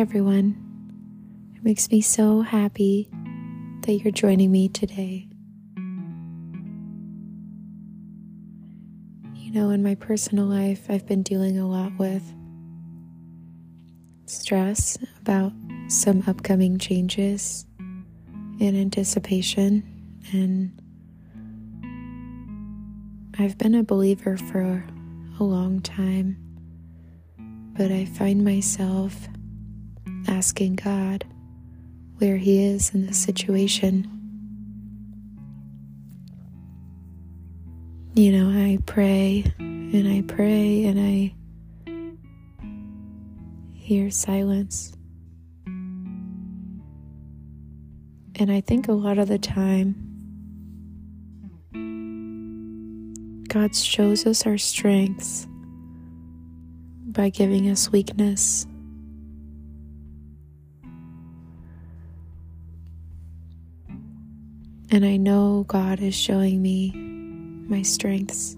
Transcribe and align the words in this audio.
everyone. 0.00 0.56
It 1.54 1.62
makes 1.62 1.90
me 1.90 2.00
so 2.00 2.40
happy 2.40 3.10
that 3.82 3.92
you're 3.92 4.10
joining 4.10 4.50
me 4.50 4.70
today. 4.70 5.28
You 9.34 9.52
know, 9.52 9.68
in 9.68 9.82
my 9.82 9.96
personal 9.96 10.46
life, 10.46 10.86
I've 10.88 11.04
been 11.04 11.22
dealing 11.22 11.58
a 11.58 11.68
lot 11.68 11.92
with 11.98 12.22
stress 14.24 14.96
about 15.20 15.52
some 15.88 16.24
upcoming 16.26 16.78
changes 16.78 17.66
in 18.58 18.74
anticipation, 18.74 19.82
and 20.32 20.80
I've 23.38 23.58
been 23.58 23.74
a 23.74 23.82
believer 23.82 24.38
for 24.38 24.82
a 25.38 25.44
long 25.44 25.80
time, 25.80 26.38
but 27.76 27.92
I 27.92 28.06
find 28.06 28.42
myself 28.42 29.28
asking 30.30 30.76
God 30.76 31.24
where 32.18 32.36
He 32.36 32.64
is 32.64 32.94
in 32.94 33.06
the 33.06 33.12
situation. 33.12 34.08
You 38.14 38.32
know, 38.32 38.50
I 38.50 38.78
pray 38.86 39.44
and 39.58 40.08
I 40.08 40.22
pray 40.22 40.84
and 40.84 41.00
I 41.00 41.34
hear 43.74 44.10
silence. 44.10 44.92
And 48.36 48.50
I 48.50 48.60
think 48.60 48.88
a 48.88 48.92
lot 48.92 49.18
of 49.18 49.28
the 49.28 49.38
time, 49.38 50.06
God 53.48 53.74
shows 53.74 54.26
us 54.26 54.46
our 54.46 54.56
strengths 54.58 55.46
by 57.06 57.28
giving 57.30 57.68
us 57.68 57.90
weakness. 57.90 58.66
And 64.92 65.04
I 65.04 65.18
know 65.18 65.64
God 65.68 66.00
is 66.00 66.16
showing 66.16 66.60
me 66.60 66.90
my 67.68 67.82
strengths. 67.82 68.56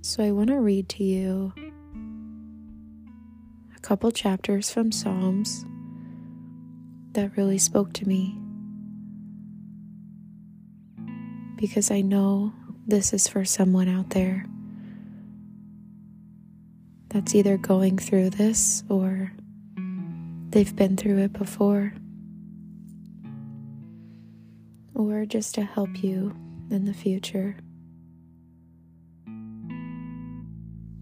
So 0.00 0.24
I 0.24 0.30
want 0.30 0.48
to 0.48 0.58
read 0.58 0.88
to 0.90 1.04
you 1.04 1.52
a 3.76 3.80
couple 3.80 4.10
chapters 4.10 4.70
from 4.70 4.90
Psalms 4.90 5.66
that 7.12 7.36
really 7.36 7.58
spoke 7.58 7.92
to 7.94 8.08
me. 8.08 8.38
Because 11.56 11.90
I 11.90 12.00
know 12.00 12.54
this 12.86 13.12
is 13.12 13.28
for 13.28 13.44
someone 13.44 13.88
out 13.88 14.10
there 14.10 14.46
that's 17.10 17.34
either 17.34 17.58
going 17.58 17.98
through 17.98 18.30
this 18.30 18.82
or 18.88 19.30
they've 20.48 20.74
been 20.74 20.96
through 20.96 21.18
it 21.18 21.34
before 21.34 21.92
or 24.94 25.26
just 25.26 25.54
to 25.56 25.64
help 25.64 26.02
you 26.02 26.34
in 26.70 26.84
the 26.84 26.94
future. 26.94 27.56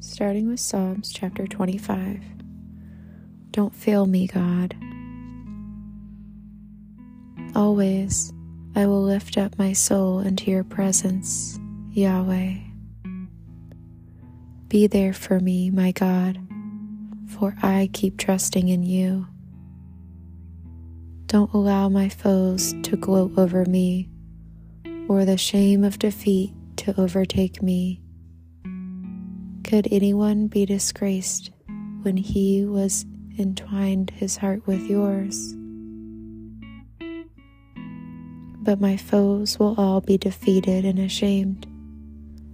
Starting 0.01 0.49
with 0.49 0.61
Psalms 0.61 1.13
chapter 1.13 1.47
25. 1.47 2.23
Don't 3.51 3.75
fail 3.75 4.07
me, 4.07 4.27
God. 4.27 4.75
Always 7.55 8.33
I 8.75 8.87
will 8.87 9.03
lift 9.03 9.37
up 9.37 9.59
my 9.59 9.75
soul 9.75 10.21
into 10.21 10.51
your 10.51 10.65
presence, 10.65 11.59
Yahweh. 11.91 12.55
Be 14.69 14.87
there 14.87 15.13
for 15.13 15.39
me, 15.39 15.71
my 15.71 15.93
God, 15.93 16.41
for 17.29 17.55
I 17.63 17.91
keep 17.93 18.17
trusting 18.17 18.69
in 18.69 18.83
you. 18.83 19.27
Don't 21.33 21.55
allow 21.55 21.89
my 21.89 22.11
foes 22.11 22.75
to 22.83 22.95
gloat 22.95 23.33
over 23.39 23.65
me 23.65 24.11
or 25.09 25.25
the 25.25 25.39
shame 25.39 25.83
of 25.83 25.99
defeat 25.99 26.53
to 26.77 27.01
overtake 27.01 27.63
me. 27.63 28.03
Could 29.65 29.89
anyone 29.91 30.49
be 30.49 30.67
disgraced 30.67 31.51
when 32.03 32.19
he 32.19 32.67
was 32.67 33.07
entwined 33.39 34.11
his 34.11 34.37
heart 34.37 34.67
with 34.67 34.83
yours? 34.83 35.55
But 38.63 38.83
my 38.83 38.99
foes 38.99 39.59
will 39.59 39.75
all 39.79 40.03
be 40.03 40.19
defeated 40.19 40.85
and 40.85 40.99
ashamed 40.99 41.67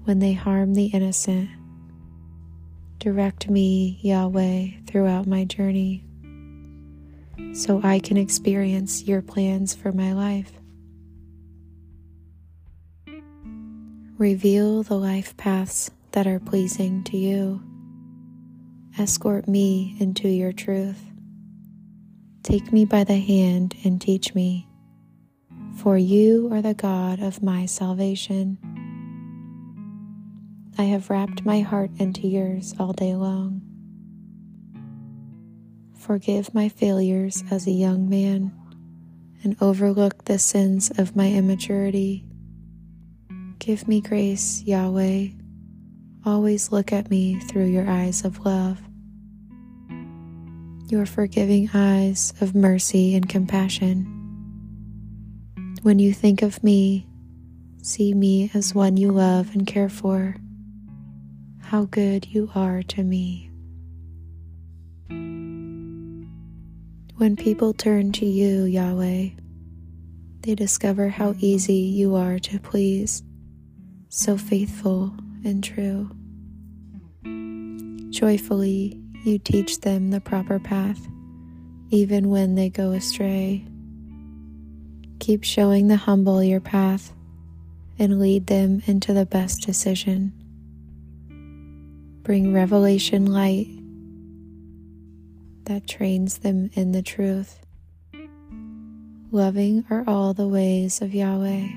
when 0.04 0.20
they 0.20 0.34
harm 0.34 0.74
the 0.74 0.86
innocent. 0.86 1.50
Direct 3.00 3.50
me, 3.50 3.98
Yahweh, 4.02 4.68
throughout 4.86 5.26
my 5.26 5.44
journey 5.44 6.07
so 7.52 7.80
I 7.82 7.98
can 7.98 8.16
experience 8.16 9.02
your 9.04 9.22
plans 9.22 9.74
for 9.74 9.92
my 9.92 10.12
life. 10.12 10.52
Reveal 14.16 14.82
the 14.82 14.96
life 14.96 15.36
paths 15.36 15.90
that 16.12 16.26
are 16.26 16.40
pleasing 16.40 17.04
to 17.04 17.16
you. 17.16 17.62
Escort 18.98 19.46
me 19.46 19.96
into 20.00 20.28
your 20.28 20.52
truth. 20.52 21.00
Take 22.42 22.72
me 22.72 22.84
by 22.84 23.04
the 23.04 23.18
hand 23.18 23.76
and 23.84 24.00
teach 24.00 24.34
me, 24.34 24.66
for 25.76 25.96
you 25.98 26.48
are 26.52 26.62
the 26.62 26.74
God 26.74 27.20
of 27.20 27.42
my 27.42 27.66
salvation. 27.66 28.58
I 30.78 30.84
have 30.84 31.10
wrapped 31.10 31.44
my 31.44 31.60
heart 31.60 31.90
into 31.98 32.26
yours 32.26 32.74
all 32.78 32.92
day 32.92 33.14
long. 33.14 33.67
Forgive 36.08 36.54
my 36.54 36.70
failures 36.70 37.44
as 37.50 37.66
a 37.66 37.70
young 37.70 38.08
man 38.08 38.50
and 39.44 39.54
overlook 39.60 40.24
the 40.24 40.38
sins 40.38 40.90
of 40.96 41.14
my 41.14 41.30
immaturity. 41.30 42.24
Give 43.58 43.86
me 43.86 44.00
grace, 44.00 44.62
Yahweh. 44.62 45.26
Always 46.24 46.72
look 46.72 46.94
at 46.94 47.10
me 47.10 47.38
through 47.40 47.66
your 47.66 47.86
eyes 47.86 48.24
of 48.24 48.46
love, 48.46 48.80
your 50.88 51.04
forgiving 51.04 51.68
eyes 51.74 52.32
of 52.40 52.54
mercy 52.54 53.14
and 53.14 53.28
compassion. 53.28 54.06
When 55.82 55.98
you 55.98 56.14
think 56.14 56.40
of 56.40 56.64
me, 56.64 57.06
see 57.82 58.14
me 58.14 58.50
as 58.54 58.74
one 58.74 58.96
you 58.96 59.12
love 59.12 59.54
and 59.54 59.66
care 59.66 59.90
for. 59.90 60.36
How 61.60 61.84
good 61.84 62.28
you 62.28 62.50
are 62.54 62.82
to 62.82 63.04
me. 63.04 63.47
When 67.18 67.34
people 67.34 67.74
turn 67.74 68.12
to 68.12 68.24
you, 68.24 68.62
Yahweh, 68.62 69.30
they 70.42 70.54
discover 70.54 71.08
how 71.08 71.34
easy 71.40 71.74
you 71.74 72.14
are 72.14 72.38
to 72.38 72.60
please, 72.60 73.24
so 74.08 74.36
faithful 74.36 75.16
and 75.44 75.64
true. 75.64 76.10
Joyfully, 78.10 79.02
you 79.24 79.40
teach 79.40 79.80
them 79.80 80.12
the 80.12 80.20
proper 80.20 80.60
path, 80.60 81.08
even 81.90 82.30
when 82.30 82.54
they 82.54 82.70
go 82.70 82.92
astray. 82.92 83.66
Keep 85.18 85.42
showing 85.42 85.88
the 85.88 85.96
humble 85.96 86.40
your 86.40 86.60
path 86.60 87.12
and 87.98 88.20
lead 88.20 88.46
them 88.46 88.80
into 88.86 89.12
the 89.12 89.26
best 89.26 89.66
decision. 89.66 90.32
Bring 92.22 92.54
revelation 92.54 93.26
light 93.26 93.77
that 95.68 95.86
trains 95.86 96.38
them 96.38 96.70
in 96.72 96.92
the 96.92 97.02
truth. 97.02 97.60
Loving 99.30 99.84
are 99.90 100.02
all 100.06 100.32
the 100.32 100.48
ways 100.48 101.02
of 101.02 101.14
Yahweh, 101.14 101.68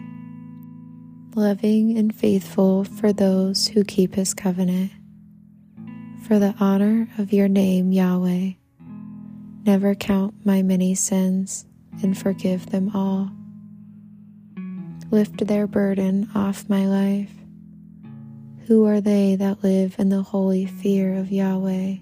loving 1.35 1.97
and 1.97 2.15
faithful 2.15 2.85
for 2.85 3.11
those 3.11 3.67
who 3.67 3.83
keep 3.83 4.15
his 4.15 4.33
covenant. 4.33 4.91
For 6.23 6.39
the 6.39 6.55
honor 6.57 7.09
of 7.17 7.33
your 7.33 7.49
name, 7.49 7.91
Yahweh, 7.91 8.51
never 9.65 9.93
count 9.95 10.45
my 10.45 10.61
many 10.61 10.95
sins 10.95 11.65
and 12.01 12.17
forgive 12.17 12.67
them 12.67 12.95
all. 12.95 13.29
Lift 15.11 15.45
their 15.45 15.67
burden 15.67 16.29
off 16.33 16.69
my 16.69 16.85
life. 16.85 17.33
Who 18.67 18.85
are 18.85 19.01
they 19.01 19.35
that 19.35 19.61
live 19.61 19.95
in 19.99 20.07
the 20.07 20.23
holy 20.23 20.65
fear 20.65 21.13
of 21.15 21.29
Yahweh? 21.29 21.97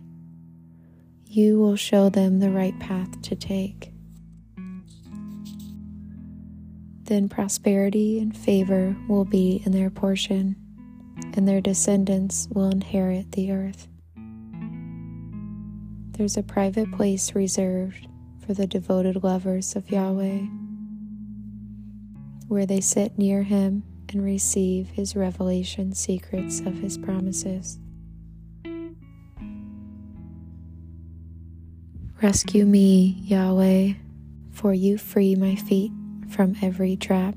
You 1.31 1.59
will 1.59 1.75
show 1.75 2.09
them 2.09 2.39
the 2.39 2.49
right 2.49 2.77
path 2.79 3.21
to 3.21 3.35
take. 3.35 3.93
Then 7.03 7.29
prosperity 7.29 8.19
and 8.19 8.35
favor 8.35 8.95
will 9.07 9.25
be 9.25 9.61
in 9.63 9.71
their 9.71 9.91
portion, 9.91 10.55
and 11.35 11.47
their 11.47 11.61
descendants 11.61 12.47
will 12.51 12.71
inherit 12.71 13.31
the 13.33 13.51
earth. 13.51 13.87
There's 16.17 16.35
a 16.35 16.43
private 16.43 16.91
place 16.91 17.35
reserved 17.35 18.07
for 18.43 18.55
the 18.55 18.65
devoted 18.65 19.23
lovers 19.23 19.75
of 19.75 19.91
Yahweh, 19.91 20.41
where 22.47 22.65
they 22.65 22.81
sit 22.81 23.19
near 23.19 23.43
Him 23.43 23.83
and 24.09 24.23
receive 24.23 24.89
His 24.89 25.15
revelation 25.15 25.93
secrets 25.93 26.59
of 26.61 26.79
His 26.79 26.97
promises. 26.97 27.79
Rescue 32.21 32.65
me, 32.65 33.15
Yahweh, 33.21 33.93
for 34.51 34.73
you 34.73 34.97
free 34.97 35.35
my 35.35 35.55
feet 35.55 35.93
from 36.27 36.53
every 36.61 36.97
trap. 36.97 37.33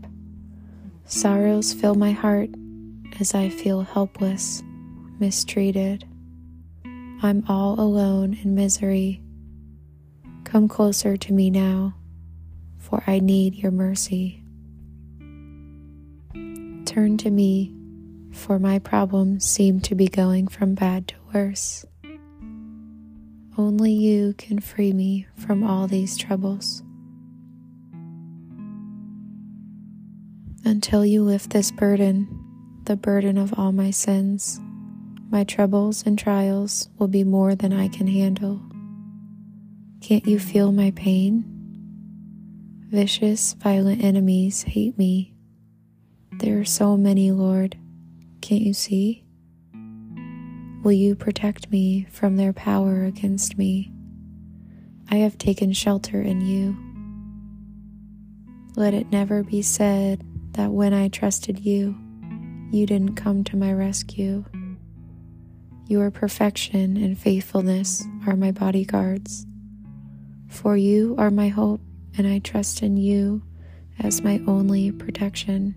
Sorrows 1.04 1.72
fill 1.72 1.94
my 1.94 2.10
heart 2.10 2.50
as 3.20 3.32
I 3.32 3.48
feel 3.48 3.82
helpless, 3.82 4.60
mistreated. 5.20 6.04
I'm 7.22 7.44
all 7.48 7.78
alone 7.78 8.36
in 8.42 8.56
misery. 8.56 9.22
Come 10.42 10.66
closer 10.66 11.16
to 11.16 11.32
me 11.32 11.48
now, 11.48 11.94
for 12.78 13.04
I 13.06 13.20
need 13.20 13.54
your 13.54 13.70
mercy. 13.70 14.42
Turn 16.86 17.18
to 17.18 17.30
me, 17.30 17.72
for 18.32 18.58
my 18.58 18.80
problems 18.80 19.44
seem 19.44 19.80
to 19.82 19.94
be 19.94 20.08
going 20.08 20.48
from 20.48 20.74
bad 20.74 21.06
to 21.06 21.14
worse. 21.32 21.86
Only 23.62 23.92
you 23.92 24.34
can 24.38 24.58
free 24.58 24.92
me 24.92 25.28
from 25.36 25.62
all 25.62 25.86
these 25.86 26.16
troubles. 26.16 26.82
Until 30.64 31.06
you 31.06 31.22
lift 31.22 31.50
this 31.50 31.70
burden, 31.70 32.26
the 32.86 32.96
burden 32.96 33.38
of 33.38 33.56
all 33.56 33.70
my 33.70 33.92
sins, 33.92 34.58
my 35.30 35.44
troubles 35.44 36.02
and 36.04 36.18
trials 36.18 36.88
will 36.98 37.06
be 37.06 37.22
more 37.22 37.54
than 37.54 37.72
I 37.72 37.86
can 37.86 38.08
handle. 38.08 38.60
Can't 40.00 40.26
you 40.26 40.40
feel 40.40 40.72
my 40.72 40.90
pain? 40.90 41.44
Vicious, 42.90 43.52
violent 43.54 44.02
enemies 44.02 44.62
hate 44.62 44.98
me. 44.98 45.34
There 46.32 46.58
are 46.58 46.64
so 46.64 46.96
many, 46.96 47.30
Lord. 47.30 47.78
Can't 48.40 48.62
you 48.62 48.74
see? 48.74 49.24
Will 50.82 50.92
you 50.92 51.14
protect 51.14 51.70
me 51.70 52.08
from 52.10 52.36
their 52.36 52.52
power 52.52 53.04
against 53.04 53.56
me? 53.56 53.92
I 55.08 55.16
have 55.16 55.38
taken 55.38 55.72
shelter 55.72 56.20
in 56.20 56.40
you. 56.40 56.76
Let 58.74 58.92
it 58.92 59.12
never 59.12 59.44
be 59.44 59.62
said 59.62 60.24
that 60.54 60.72
when 60.72 60.92
I 60.92 61.06
trusted 61.06 61.60
you, 61.60 61.96
you 62.72 62.84
didn't 62.86 63.14
come 63.14 63.44
to 63.44 63.56
my 63.56 63.72
rescue. 63.72 64.44
Your 65.86 66.10
perfection 66.10 66.96
and 66.96 67.16
faithfulness 67.16 68.04
are 68.26 68.34
my 68.34 68.50
bodyguards. 68.50 69.46
For 70.48 70.76
you 70.76 71.14
are 71.16 71.30
my 71.30 71.46
hope, 71.46 71.80
and 72.18 72.26
I 72.26 72.40
trust 72.40 72.82
in 72.82 72.96
you 72.96 73.42
as 74.00 74.22
my 74.22 74.40
only 74.48 74.90
protection. 74.90 75.76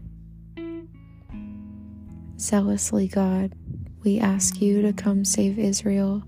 Zealously, 2.39 3.07
God, 3.07 3.53
we 4.05 4.19
ask 4.19 4.61
you 4.61 4.83
to 4.83 4.93
come 4.93 5.25
save 5.25 5.57
Israel 5.57 6.21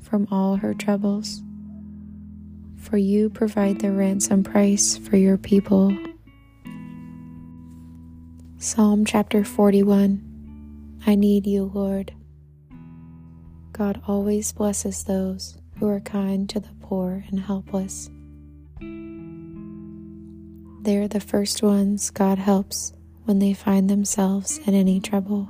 from 0.00 0.26
all 0.32 0.56
her 0.56 0.74
troubles. 0.74 1.40
For 2.76 2.96
you 2.98 3.30
provide 3.30 3.78
the 3.78 3.92
ransom 3.92 4.42
price 4.42 4.98
for 4.98 5.16
your 5.16 5.38
people. 5.38 5.96
Psalm 8.58 9.04
chapter 9.04 9.44
41 9.44 11.00
I 11.06 11.14
need 11.14 11.46
you, 11.46 11.70
Lord. 11.72 12.12
God 13.72 14.02
always 14.06 14.52
blesses 14.52 15.04
those 15.04 15.56
who 15.78 15.88
are 15.88 16.00
kind 16.00 16.48
to 16.50 16.60
the 16.60 16.74
poor 16.80 17.24
and 17.28 17.40
helpless. 17.40 18.10
They're 20.82 21.08
the 21.08 21.20
first 21.20 21.62
ones 21.62 22.10
God 22.10 22.38
helps 22.38 22.92
when 23.24 23.38
they 23.38 23.54
find 23.54 23.88
themselves 23.88 24.58
in 24.66 24.74
any 24.74 25.00
trouble. 25.00 25.48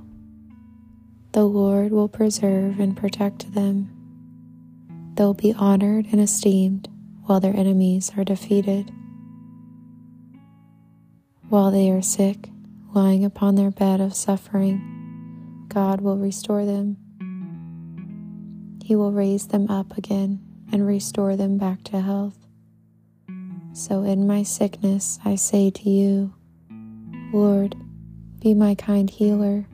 The 1.33 1.45
Lord 1.45 1.93
will 1.93 2.09
preserve 2.09 2.79
and 2.79 2.95
protect 2.95 3.55
them. 3.55 3.91
They'll 5.15 5.33
be 5.33 5.55
honored 5.55 6.09
and 6.13 6.21
esteemed 6.21 6.91
while 7.25 7.41
their 7.41 7.57
enemies 7.57 8.13
are 8.19 8.25
defeated. 8.25 8.93
While 11.49 11.71
they 11.71 11.91
are 11.91 12.03
sick, 12.03 12.51
lying 12.93 13.25
upon 13.25 13.55
their 13.55 13.71
bed 13.71 13.99
of 14.03 14.15
suffering, 14.15 15.67
God 15.69 16.03
will 16.03 16.19
restore 16.19 16.67
them. 16.67 16.99
He 18.85 18.95
will 18.95 19.13
raise 19.13 19.47
them 19.47 19.71
up 19.71 19.97
again 19.97 20.39
and 20.71 20.87
restore 20.87 21.35
them 21.37 21.57
back 21.57 21.83
to 21.85 22.03
health. 22.03 22.37
So 23.73 24.03
in 24.03 24.27
my 24.27 24.43
sickness, 24.43 25.19
I 25.25 25.37
say 25.37 25.71
to 25.71 25.89
you, 25.89 26.35
Lord, 27.33 27.75
be 28.39 28.53
my 28.53 28.75
kind 28.75 29.09
healer 29.09 29.65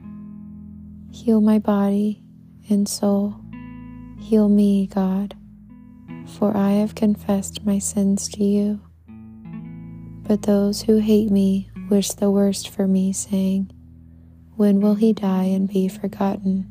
Heal 1.10 1.40
my 1.40 1.58
body 1.58 2.22
and 2.68 2.88
soul. 2.88 3.34
Heal 4.20 4.48
me, 4.48 4.86
God, 4.86 5.34
for 6.26 6.56
I 6.56 6.72
have 6.72 6.94
confessed 6.94 7.64
my 7.64 7.78
sins 7.78 8.28
to 8.30 8.44
you. 8.44 8.80
But 10.28 10.42
those 10.42 10.82
who 10.82 10.98
hate 10.98 11.30
me 11.30 11.70
wish 11.88 12.10
the 12.10 12.30
worst 12.30 12.68
for 12.68 12.86
me, 12.86 13.12
saying, 13.14 13.70
When 14.56 14.80
will 14.80 14.96
he 14.96 15.14
die 15.14 15.44
and 15.44 15.66
be 15.66 15.88
forgotten? 15.88 16.66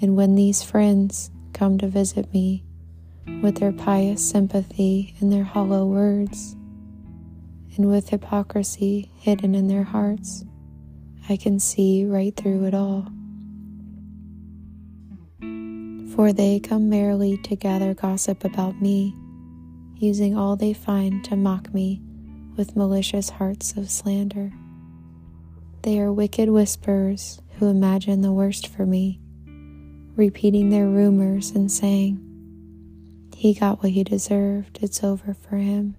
And 0.00 0.16
when 0.16 0.34
these 0.34 0.62
friends 0.62 1.30
come 1.52 1.78
to 1.78 1.86
visit 1.86 2.32
me 2.32 2.64
with 3.40 3.58
their 3.58 3.72
pious 3.72 4.28
sympathy 4.28 5.14
and 5.20 5.32
their 5.32 5.44
hollow 5.44 5.86
words, 5.86 6.56
and 7.76 7.88
with 7.88 8.08
hypocrisy 8.08 9.12
hidden 9.16 9.54
in 9.54 9.68
their 9.68 9.84
hearts, 9.84 10.44
I 11.28 11.36
can 11.36 11.58
see 11.58 12.04
right 12.04 12.34
through 12.36 12.66
it 12.66 12.74
all. 12.74 13.08
For 16.14 16.32
they 16.32 16.60
come 16.60 16.88
merrily 16.88 17.36
to 17.38 17.56
gather 17.56 17.94
gossip 17.94 18.44
about 18.44 18.80
me, 18.80 19.12
using 19.96 20.36
all 20.36 20.54
they 20.54 20.72
find 20.72 21.24
to 21.24 21.34
mock 21.34 21.74
me 21.74 22.00
with 22.56 22.76
malicious 22.76 23.28
hearts 23.28 23.76
of 23.76 23.90
slander. 23.90 24.52
They 25.82 26.00
are 26.00 26.12
wicked 26.12 26.48
whisperers 26.48 27.42
who 27.58 27.66
imagine 27.66 28.20
the 28.20 28.32
worst 28.32 28.68
for 28.68 28.86
me, 28.86 29.20
repeating 30.14 30.70
their 30.70 30.86
rumors 30.86 31.50
and 31.50 31.72
saying, 31.72 32.20
He 33.34 33.52
got 33.52 33.82
what 33.82 33.92
he 33.92 34.04
deserved, 34.04 34.78
it's 34.80 35.02
over 35.02 35.34
for 35.34 35.56
him. 35.56 35.96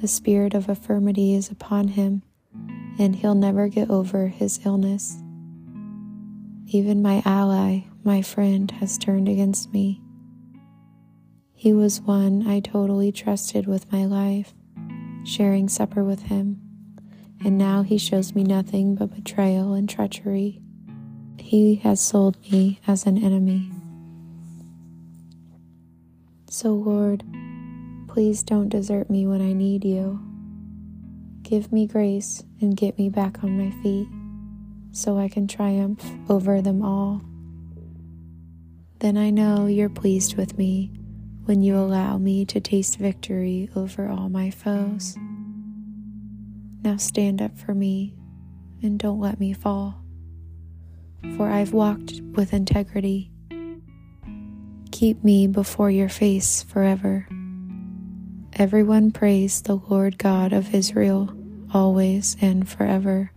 The 0.00 0.08
spirit 0.08 0.54
of 0.54 0.70
infirmity 0.70 1.34
is 1.34 1.50
upon 1.50 1.88
him 1.88 2.22
and 2.98 3.16
he'll 3.16 3.34
never 3.34 3.68
get 3.68 3.90
over 3.90 4.28
his 4.28 4.60
illness. 4.64 5.16
Even 6.68 7.02
my 7.02 7.22
ally, 7.24 7.80
my 8.02 8.22
friend, 8.22 8.70
has 8.72 8.98
turned 8.98 9.28
against 9.28 9.72
me. 9.72 10.00
He 11.54 11.72
was 11.72 12.00
one 12.00 12.46
I 12.46 12.60
totally 12.60 13.12
trusted 13.12 13.66
with 13.66 13.90
my 13.92 14.04
life, 14.04 14.52
sharing 15.24 15.68
supper 15.68 16.04
with 16.04 16.22
him, 16.22 16.60
and 17.44 17.56
now 17.56 17.82
he 17.82 17.98
shows 17.98 18.34
me 18.34 18.42
nothing 18.42 18.94
but 18.94 19.14
betrayal 19.14 19.74
and 19.74 19.88
treachery. 19.88 20.60
He 21.38 21.76
has 21.76 22.00
sold 22.00 22.36
me 22.50 22.80
as 22.86 23.06
an 23.06 23.22
enemy. 23.22 23.70
So, 26.50 26.70
Lord, 26.70 27.22
please 28.08 28.42
don't 28.42 28.68
desert 28.68 29.08
me 29.10 29.26
when 29.26 29.40
I 29.40 29.52
need 29.52 29.84
you. 29.84 30.25
Give 31.48 31.70
me 31.70 31.86
grace 31.86 32.42
and 32.60 32.76
get 32.76 32.98
me 32.98 33.08
back 33.08 33.44
on 33.44 33.56
my 33.56 33.70
feet 33.80 34.08
so 34.90 35.16
I 35.16 35.28
can 35.28 35.46
triumph 35.46 36.04
over 36.28 36.60
them 36.60 36.82
all. 36.82 37.22
Then 38.98 39.16
I 39.16 39.30
know 39.30 39.66
you're 39.66 39.88
pleased 39.88 40.36
with 40.36 40.58
me 40.58 40.90
when 41.44 41.62
you 41.62 41.76
allow 41.76 42.18
me 42.18 42.44
to 42.46 42.58
taste 42.58 42.98
victory 42.98 43.70
over 43.76 44.08
all 44.08 44.28
my 44.28 44.50
foes. 44.50 45.16
Now 46.82 46.96
stand 46.96 47.40
up 47.40 47.56
for 47.56 47.74
me 47.74 48.16
and 48.82 48.98
don't 48.98 49.20
let 49.20 49.38
me 49.38 49.52
fall, 49.52 50.02
for 51.36 51.48
I've 51.48 51.72
walked 51.72 52.22
with 52.32 52.52
integrity. 52.52 53.30
Keep 54.90 55.22
me 55.22 55.46
before 55.46 55.92
your 55.92 56.08
face 56.08 56.64
forever. 56.64 57.28
Everyone 58.54 59.12
praise 59.12 59.62
the 59.62 59.76
Lord 59.76 60.18
God 60.18 60.52
of 60.52 60.74
Israel 60.74 61.35
always 61.72 62.36
and 62.40 62.68
forever. 62.68 63.30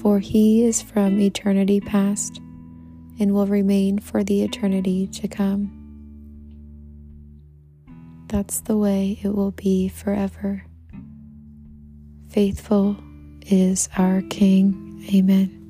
For 0.00 0.18
he 0.18 0.64
is 0.64 0.82
from 0.82 1.20
eternity 1.20 1.80
past 1.80 2.38
and 3.18 3.32
will 3.32 3.46
remain 3.46 3.98
for 3.98 4.22
the 4.22 4.42
eternity 4.42 5.06
to 5.08 5.28
come. 5.28 5.72
That's 8.28 8.60
the 8.60 8.76
way 8.76 9.18
it 9.22 9.28
will 9.28 9.52
be 9.52 9.88
forever. 9.88 10.64
Faithful 12.28 12.96
is 13.42 13.88
our 13.96 14.22
King. 14.22 15.06
Amen. 15.14 15.62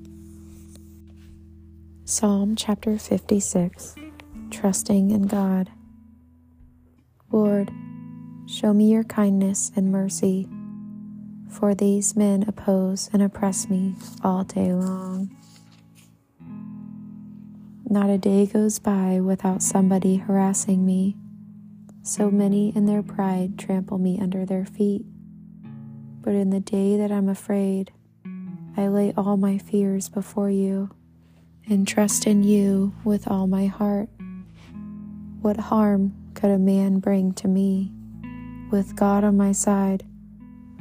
Psalm 2.05 2.57
chapter 2.57 2.99
56 2.99 3.95
Trusting 4.51 5.11
in 5.11 5.27
God. 5.27 5.71
Lord, 7.31 7.71
show 8.47 8.73
me 8.73 8.91
your 8.91 9.05
kindness 9.05 9.73
and 9.77 9.91
mercy 9.91 10.49
for 11.57 11.75
these 11.75 12.15
men 12.15 12.45
oppose 12.47 13.09
and 13.15 13.23
oppress 13.23 13.69
me 13.71 13.95
all 14.23 14.45
day 14.45 14.75
long. 14.75 15.35
Not 17.89 18.11
a 18.11 18.19
day 18.19 18.45
goes 18.45 18.79
by 18.79 19.21
without 19.21 19.63
somebody 19.63 20.17
harassing 20.17 20.85
me, 20.85 21.17
So 22.03 22.31
many 22.31 22.73
in 22.77 22.87
their 22.87 23.03
pride 23.03 23.59
trample 23.59 23.99
me 23.99 24.21
under 24.21 24.47
their 24.47 24.65
feet. 24.65 25.05
But 26.21 26.35
in 26.35 26.51
the 26.51 26.61
day 26.61 26.97
that 26.99 27.11
I'm 27.11 27.29
afraid, 27.29 27.91
I 28.77 28.87
lay 28.87 29.13
all 29.17 29.37
my 29.37 29.59
fears 29.59 30.09
before 30.09 30.49
you 30.49 30.91
and 31.69 31.89
trust 31.89 32.29
in 32.29 32.45
you 32.45 32.95
with 33.03 33.27
all 33.27 33.49
my 33.49 33.67
heart. 33.67 34.09
What 35.41 35.57
harm 35.57 36.15
could 36.35 36.51
a 36.51 36.59
man 36.59 37.01
bring 37.01 37.33
to 37.35 37.49
me? 37.49 37.93
With 38.71 38.95
God 38.95 39.25
on 39.25 39.37
my 39.37 39.51
side, 39.51 40.05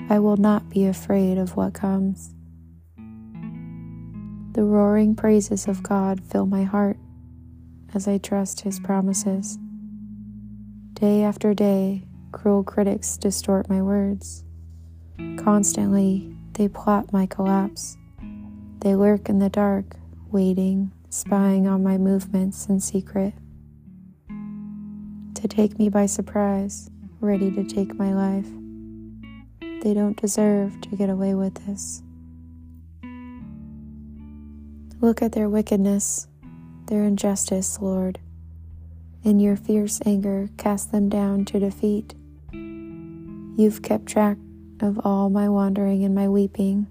I 0.08 0.20
will 0.20 0.38
not 0.38 0.70
be 0.70 0.86
afraid 0.86 1.40
of 1.40 1.56
what 1.56 1.74
comes. 1.74 2.36
The 4.52 4.64
roaring 4.64 5.16
praises 5.16 5.68
of 5.68 5.82
God 5.82 6.22
fill 6.22 6.46
my 6.46 6.64
heart 6.64 6.98
as 7.94 8.08
I 8.08 8.20
trust 8.20 8.62
His 8.62 8.80
promises. 8.80 9.58
Day 10.94 11.24
after 11.24 11.56
day, 11.56 12.04
cruel 12.32 12.64
critics 12.64 13.18
distort 13.18 13.68
my 13.68 13.82
words. 13.82 14.44
Constantly, 15.38 16.36
they 16.54 16.68
plot 16.68 17.12
my 17.12 17.26
collapse. 17.26 17.98
They 18.80 18.94
lurk 18.94 19.28
in 19.28 19.40
the 19.40 19.50
dark, 19.50 19.96
waiting, 20.32 20.92
spying 21.10 21.68
on 21.68 21.84
my 21.84 21.98
movements 21.98 22.68
in 22.68 22.80
secret. 22.80 23.34
To 25.34 25.48
take 25.48 25.80
me 25.80 25.90
by 25.90 26.06
surprise, 26.06 26.92
ready 27.20 27.50
to 27.52 27.64
take 27.64 27.96
my 27.96 28.14
life. 28.14 28.48
They 29.86 29.94
don't 29.94 30.20
deserve 30.20 30.82
to 30.82 30.96
get 30.96 31.12
away 31.12 31.36
with 31.36 31.64
this. 31.68 32.02
Look 35.00 35.22
at 35.22 35.34
their 35.34 35.48
wickedness, 35.48 36.28
their 36.88 37.04
injustice, 37.04 37.80
Lord. 37.80 38.18
In 39.24 39.40
your 39.40 39.56
fierce 39.56 40.02
anger, 40.04 40.50
cast 40.58 40.92
them 40.92 41.08
down 41.08 41.46
to 41.46 41.60
defeat. 41.60 42.16
You've 42.52 43.84
kept 43.84 44.08
track 44.08 44.40
of 44.82 45.00
all 45.06 45.30
my 45.30 45.48
wandering 45.50 46.04
and 46.04 46.16
my 46.16 46.30
weeping. 46.30 46.88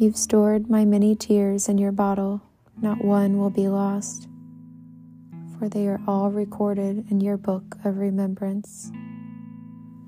You've 0.00 0.16
stored 0.16 0.68
my 0.68 0.84
many 0.84 1.14
tears 1.14 1.68
in 1.68 1.78
your 1.78 1.92
bottle, 1.92 2.42
not 2.82 3.04
one 3.04 3.38
will 3.38 3.50
be 3.50 3.68
lost, 3.68 4.26
for 5.56 5.68
they 5.68 5.86
are 5.86 6.00
all 6.08 6.32
recorded 6.32 7.08
in 7.12 7.20
your 7.20 7.36
book 7.36 7.76
of 7.84 7.98
remembrance. 7.98 8.90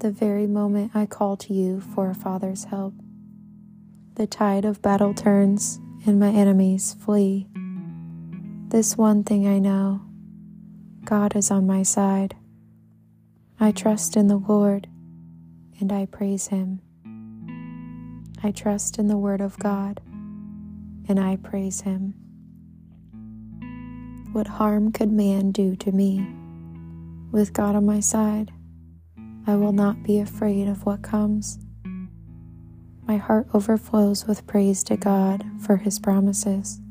The 0.01 0.13
very 0.13 0.47
moment 0.47 0.93
I 0.95 1.07
call 1.07 1.37
to 1.39 1.53
you 1.53 1.81
for 1.81 2.09
a 2.09 2.15
father's 2.15 2.65
help, 2.65 2.95
the 4.15 4.29
tide 4.29 4.65
of 4.65 4.81
battle 4.81 5.13
turns 5.13 5.81
and 6.07 6.21
my 6.21 6.29
enemies 6.29 6.95
flee. 7.01 7.49
This 8.69 8.97
one 8.97 9.25
thing 9.25 9.49
I 9.49 9.59
know 9.59 10.03
God 11.05 11.35
is 11.35 11.51
on 11.51 11.67
my 11.67 11.83
side. 11.83 12.37
I 13.59 13.73
trust 13.73 14.17
in 14.17 14.29
the 14.29 14.37
Lord 14.37 14.87
and 15.81 15.93
I 15.93 16.07
praise 16.07 16.47
Him. 16.47 16.81
I 18.41 18.53
trust 18.53 19.01
in 19.01 19.09
the 19.09 19.19
Word 19.19 19.41
of 19.41 19.59
God 19.59 20.01
and 21.09 21.19
I 21.19 21.35
praise 21.43 21.81
Him. 21.81 22.15
What 24.31 24.47
harm 24.47 24.93
could 24.93 25.11
man 25.11 25.51
do 25.51 25.75
to 25.75 25.91
me? 25.91 26.25
With 27.33 27.53
God 27.53 27.75
on 27.75 27.85
my 27.85 27.99
side, 27.99 28.53
I 29.49 29.57
will 29.57 29.73
not 29.73 30.03
be 30.03 30.19
afraid 30.19 30.69
of 30.69 30.85
what 30.85 31.01
comes. 31.01 31.59
My 33.07 33.17
heart 33.17 33.47
overflows 33.55 34.27
with 34.27 34.47
praise 34.47 34.85
to 34.85 34.97
God 34.99 35.43
for 35.59 35.79
His 35.79 35.99
promises. 35.99 36.83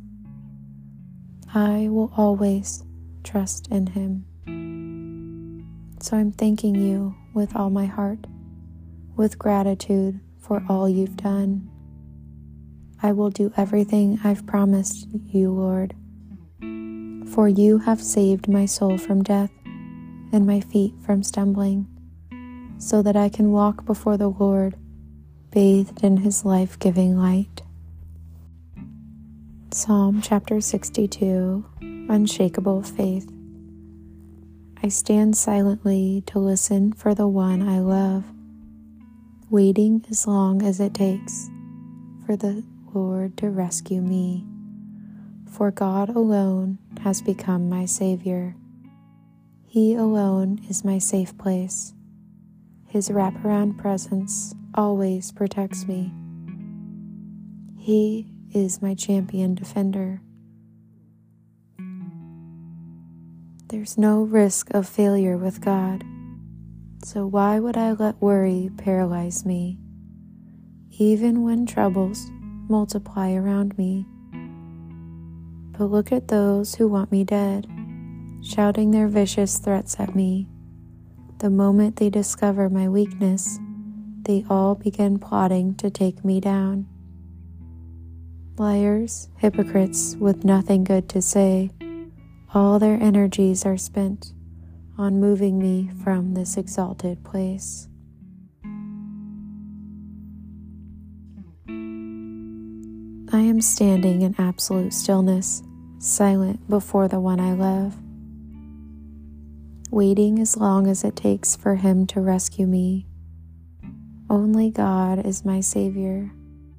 I 1.53 1.87
will 1.89 2.11
always 2.17 2.83
trust 3.23 3.67
in 3.67 3.85
Him. 3.85 4.25
So 6.01 6.17
I'm 6.17 6.31
thanking 6.31 6.73
you 6.73 7.15
with 7.35 7.55
all 7.55 7.69
my 7.69 7.85
heart, 7.85 8.25
with 9.15 9.37
gratitude 9.37 10.19
for 10.39 10.63
all 10.67 10.89
you've 10.89 11.15
done. 11.15 11.69
I 13.03 13.11
will 13.11 13.29
do 13.29 13.53
everything 13.55 14.19
I've 14.23 14.47
promised 14.47 15.07
you, 15.13 15.51
Lord. 15.51 15.93
For 17.31 17.47
you 17.47 17.77
have 17.77 18.01
saved 18.01 18.47
my 18.47 18.65
soul 18.65 18.97
from 18.97 19.21
death 19.21 19.51
and 20.33 20.47
my 20.47 20.59
feet 20.59 20.95
from 21.05 21.21
stumbling, 21.21 21.85
so 22.77 23.01
that 23.01 23.15
I 23.15 23.29
can 23.29 23.51
walk 23.51 23.86
before 23.86 24.17
the 24.17 24.29
Lord, 24.29 24.75
bathed 25.51 26.03
in 26.03 26.17
his 26.17 26.46
life 26.46 26.77
giving 26.79 27.17
light. 27.17 27.62
Psalm 29.72 30.22
chapter 30.22 30.62
62 30.62 31.65
unshakable 32.10 32.84
faith. 32.84 33.29
I 34.81 34.88
stand 34.89 35.36
silently 35.36 36.24
to 36.27 36.39
listen 36.39 36.93
for 36.93 37.13
the 37.13 37.27
one 37.27 37.67
I 37.67 37.79
love, 37.79 38.24
waiting 39.50 40.05
as 40.10 40.27
long 40.27 40.62
as 40.62 40.79
it 40.79 40.93
takes 40.93 41.50
for 42.25 42.36
the 42.36 42.63
Lord 42.93 43.38
to 43.38 43.50
rescue 43.50 44.01
me. 44.01 44.46
For 45.51 45.72
God 45.72 46.10
alone 46.10 46.77
has 47.01 47.22
become 47.22 47.69
my 47.69 47.86
Savior. 47.86 48.55
He 49.65 49.96
alone 49.96 50.62
is 50.69 50.86
my 50.86 51.00
safe 51.00 51.38
place. 51.38 51.93
His 52.88 53.10
wraparound 53.10 53.77
presence 53.77 54.56
always 54.74 55.32
protects 55.34 55.86
me. 55.86 56.13
He 57.77 58.32
is 58.53 58.82
my 58.82 58.96
champion 58.96 59.56
defender. 59.56 60.22
There's 63.67 63.98
no 63.98 64.24
risk 64.24 64.74
of 64.74 64.88
failure 64.88 65.38
with 65.38 65.60
God. 65.60 66.06
So 67.03 67.25
why 67.25 67.60
would 67.60 67.75
I 67.75 67.91
let 67.91 68.22
worry 68.22 68.70
paralyze 68.77 69.46
me? 69.46 69.77
Even 70.98 71.44
when 71.44 71.65
troubles 71.65 72.32
multiply 72.70 73.34
around 73.34 73.77
me. 73.77 74.06
But 75.77 75.91
look 75.91 76.13
at 76.13 76.29
those 76.29 76.75
who 76.75 76.88
want 76.88 77.12
me 77.12 77.25
dead, 77.25 77.67
shouting 78.41 78.91
their 78.91 79.10
vicious 79.10 79.58
threats 79.58 80.00
at 80.00 80.15
me. 80.15 80.48
The 81.39 81.50
moment 81.51 81.98
they 81.98 82.10
discover 82.10 82.67
my 82.67 82.89
weakness, 82.89 83.60
they 84.24 84.44
all 84.50 84.74
begin 84.74 85.20
plotting 85.20 85.75
to 85.75 85.91
take 85.91 86.25
me 86.25 86.39
down. 86.39 86.88
Liars, 88.58 89.29
hypocrites 89.38 90.15
with 90.20 90.44
nothing 90.44 90.84
good 90.84 91.08
to 91.10 91.22
say 91.22 91.70
all 92.56 92.79
their 92.79 93.00
energies 93.00 93.67
are 93.67 93.77
spent 93.77 94.34
on 94.98 95.20
moving 95.20 95.60
me 95.60 95.91
from 96.03 96.34
this 96.34 96.58
exalted 96.58 97.24
place. 97.24 97.88
I 103.32 103.41
am 103.41 103.62
standing 103.62 104.24
in 104.24 104.34
absolute 104.39 104.94
stillness, 104.94 105.62
silent 106.00 106.67
before 106.67 107.08
the 107.08 107.20
one 107.20 107.39
I 107.39 107.53
love, 107.53 107.96
waiting 109.89 110.39
as 110.39 110.58
long 110.58 110.88
as 110.88 111.03
it 111.03 111.15
takes 111.15 111.56
for 111.56 111.75
him 111.75 112.06
to 112.08 112.22
rescue 112.22 112.67
me. 112.67 113.08
Only 114.29 114.70
God 114.70 115.25
is 115.25 115.46
my 115.46 115.62
Savior, 115.62 116.32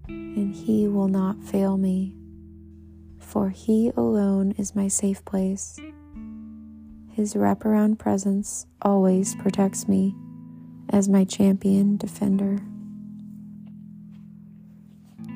and 0.08 0.54
He 0.54 0.86
will 0.86 1.08
not 1.08 1.42
fail 1.42 1.78
me 1.78 2.14
for 3.28 3.50
He 3.50 3.92
alone 3.94 4.52
is 4.52 4.74
my 4.74 4.88
safe 4.88 5.22
place. 5.24 5.78
His 7.12 7.34
wraparound 7.34 7.98
presence 7.98 8.66
always 8.80 9.34
protects 9.34 9.86
me 9.86 10.14
as 10.88 11.08
my 11.08 11.24
champion 11.24 11.98
defender. 11.98 12.60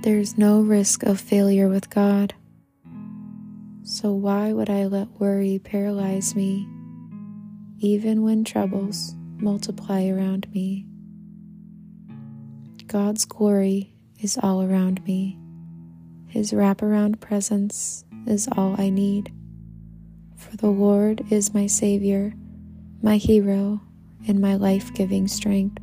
There's 0.03 0.39
no 0.39 0.63
risk 0.63 1.03
of 1.03 1.21
failure 1.21 1.69
with 1.69 1.91
God. 1.91 2.35
So 3.83 4.13
why 4.13 4.53
would 4.53 4.71
I 4.71 4.87
let 4.87 5.09
worry 5.21 5.61
paralyze 5.63 6.35
me, 6.35 6.67
even 7.83 8.23
when 8.23 8.45
troubles 8.45 9.17
multiply 9.39 10.07
around 10.07 10.47
me? 10.55 10.87
God's 12.87 13.25
glory 13.25 13.93
is 14.21 14.39
all 14.41 14.63
around 14.63 15.05
me. 15.05 15.37
His 16.29 16.53
wraparound 16.53 17.21
presence 17.21 18.05
is 18.25 18.49
all 18.57 18.81
I 18.81 18.89
need. 18.89 19.33
For 20.37 20.57
the 20.57 20.71
Lord 20.71 21.25
is 21.31 21.53
my 21.53 21.67
Savior, 21.67 22.35
my 23.03 23.17
hero, 23.17 23.81
and 24.29 24.41
my 24.41 24.55
life 24.55 24.95
giving 24.95 25.27
strength. 25.27 25.83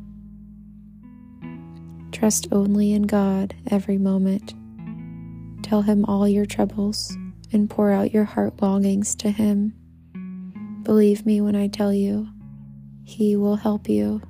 Trust 2.12 2.48
only 2.50 2.94
in 2.94 3.02
God 3.02 3.54
every 3.70 3.98
moment. 3.98 4.54
Tell 5.62 5.82
Him 5.82 6.06
all 6.06 6.26
your 6.26 6.46
troubles 6.46 7.14
and 7.52 7.68
pour 7.68 7.90
out 7.90 8.14
your 8.14 8.24
heart 8.24 8.62
longings 8.62 9.14
to 9.16 9.30
Him. 9.30 9.74
Believe 10.82 11.26
me 11.26 11.40
when 11.40 11.54
I 11.54 11.68
tell 11.68 11.92
you, 11.92 12.28
He 13.04 13.36
will 13.36 13.56
help 13.56 13.88
you. 13.88 14.22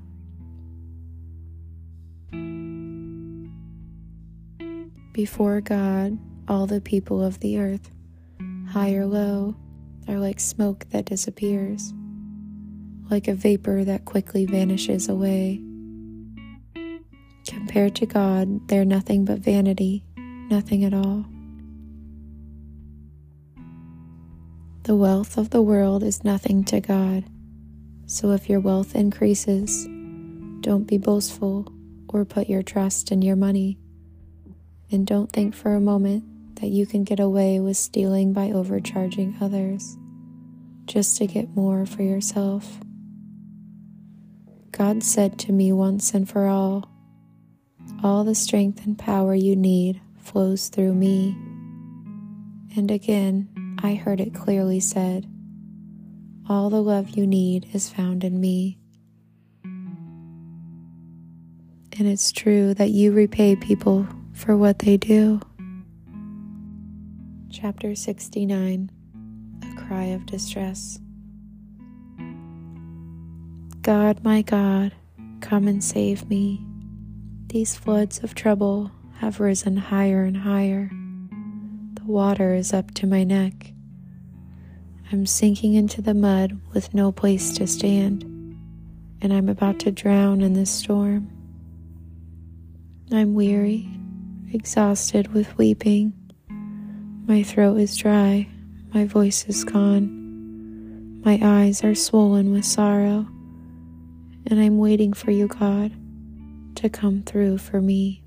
Before 5.12 5.61
God, 5.61 6.19
all 6.49 6.66
the 6.66 6.80
people 6.80 7.23
of 7.23 7.40
the 7.40 7.59
earth, 7.59 7.90
high 8.69 8.95
or 8.95 9.07
low, 9.07 9.57
are 10.09 10.19
like 10.19 10.40
smoke 10.40 10.87
that 10.90 11.04
disappears, 11.04 11.92
like 13.11 13.28
a 13.28 13.35
vapor 13.35 13.85
that 13.85 14.04
quickly 14.04 14.47
vanishes 14.47 15.09
away. 15.09 15.62
Compared 17.47 17.95
to 17.97 18.07
God, 18.07 18.69
they're 18.69 18.85
nothing 18.85 19.25
but 19.25 19.38
vanity, 19.38 20.04
nothing 20.16 20.85
at 20.85 20.95
all. 20.95 21.26
The 24.90 24.97
wealth 24.97 25.38
of 25.38 25.50
the 25.50 25.62
world 25.62 26.02
is 26.02 26.25
nothing 26.25 26.64
to 26.64 26.80
God. 26.80 27.23
So 28.06 28.32
if 28.32 28.49
your 28.49 28.59
wealth 28.59 28.97
increases, 28.97 29.87
don't 30.62 30.88
be 30.88 30.99
boastful 30.99 31.73
or 32.09 32.25
put 32.25 32.49
your 32.49 32.64
trust 32.64 33.12
in 33.12 33.23
your 33.23 33.37
money. 33.37 33.78
And 34.90 35.06
don't 35.06 35.30
think 35.30 35.54
for 35.54 35.75
a 35.75 35.80
moment 35.80 36.56
that 36.56 36.70
you 36.70 36.87
can 36.87 37.04
get 37.04 37.20
away 37.20 37.61
with 37.61 37.76
stealing 37.76 38.32
by 38.32 38.50
overcharging 38.50 39.37
others 39.40 39.97
just 40.87 41.18
to 41.18 41.28
get 41.28 41.54
more 41.54 41.87
for 41.87 42.02
yourself. 42.02 42.80
God 44.73 45.04
said 45.04 45.38
to 45.38 45.52
me 45.52 45.70
once 45.70 46.14
and 46.14 46.28
for 46.28 46.49
all, 46.49 46.90
All 48.02 48.25
the 48.25 48.35
strength 48.35 48.85
and 48.85 48.99
power 48.99 49.37
you 49.37 49.54
need 49.54 50.00
flows 50.18 50.66
through 50.66 50.94
me. 50.94 51.37
And 52.75 52.90
again, 52.90 53.60
I 53.82 53.94
heard 53.94 54.20
it 54.20 54.34
clearly 54.34 54.78
said, 54.78 55.26
All 56.49 56.68
the 56.68 56.82
love 56.82 57.10
you 57.10 57.26
need 57.26 57.68
is 57.72 57.88
found 57.88 58.25
in 58.25 58.38
me. 58.38 58.78
And 59.64 62.08
it's 62.08 62.30
true 62.30 62.75
that 62.75 62.90
you 62.90 63.12
repay 63.12 63.56
people 63.56 64.06
for 64.34 64.56
what 64.56 64.80
they 64.80 64.99
do. 64.99 65.40
Chapter 67.50 67.94
69 67.94 68.90
A 69.62 69.80
Cry 69.80 70.04
of 70.04 70.26
Distress. 70.26 71.00
God, 73.80 74.22
my 74.22 74.42
God, 74.42 74.92
come 75.40 75.66
and 75.66 75.82
save 75.82 76.28
me. 76.28 76.62
These 77.46 77.76
floods 77.76 78.22
of 78.22 78.34
trouble 78.34 78.92
have 79.20 79.40
risen 79.40 79.78
higher 79.78 80.25
and 80.25 80.37
higher 80.37 80.90
water 82.11 82.55
is 82.55 82.73
up 82.73 82.93
to 82.95 83.07
my 83.07 83.25
neck. 83.25 83.73
I'm 85.12 85.26
sinking 85.26 85.75
into 85.75 86.02
the 86.02 86.14
mud 86.14 86.61
with 86.73 86.93
no 86.93 87.12
place 87.12 87.52
to 87.57 87.67
stand, 87.67 88.25
and 89.21 89.33
I'm 89.33 89.49
about 89.49 89.79
to 89.81 89.90
drown 89.90 90.40
in 90.40 90.52
this 90.55 90.71
storm. 90.71 91.31
I'm 93.12 93.35
weary, 93.35 93.88
exhausted 94.52 95.33
with 95.33 95.57
weeping. 95.57 96.12
My 97.26 97.43
throat 97.43 97.79
is 97.79 97.97
dry, 97.97 98.49
my 98.93 99.05
voice 99.05 99.45
is 99.47 99.64
gone, 99.64 101.21
my 101.25 101.38
eyes 101.43 101.85
are 101.85 101.95
swollen 101.95 102.52
with 102.52 102.64
sorrow, 102.64 103.26
and 104.47 104.61
I'm 104.61 104.79
waiting 104.79 105.12
for 105.12 105.31
you, 105.31 105.49
God, 105.49 105.93
to 106.76 106.88
come 106.88 107.23
through 107.23 107.59
for 107.59 107.81
me. 107.81 108.19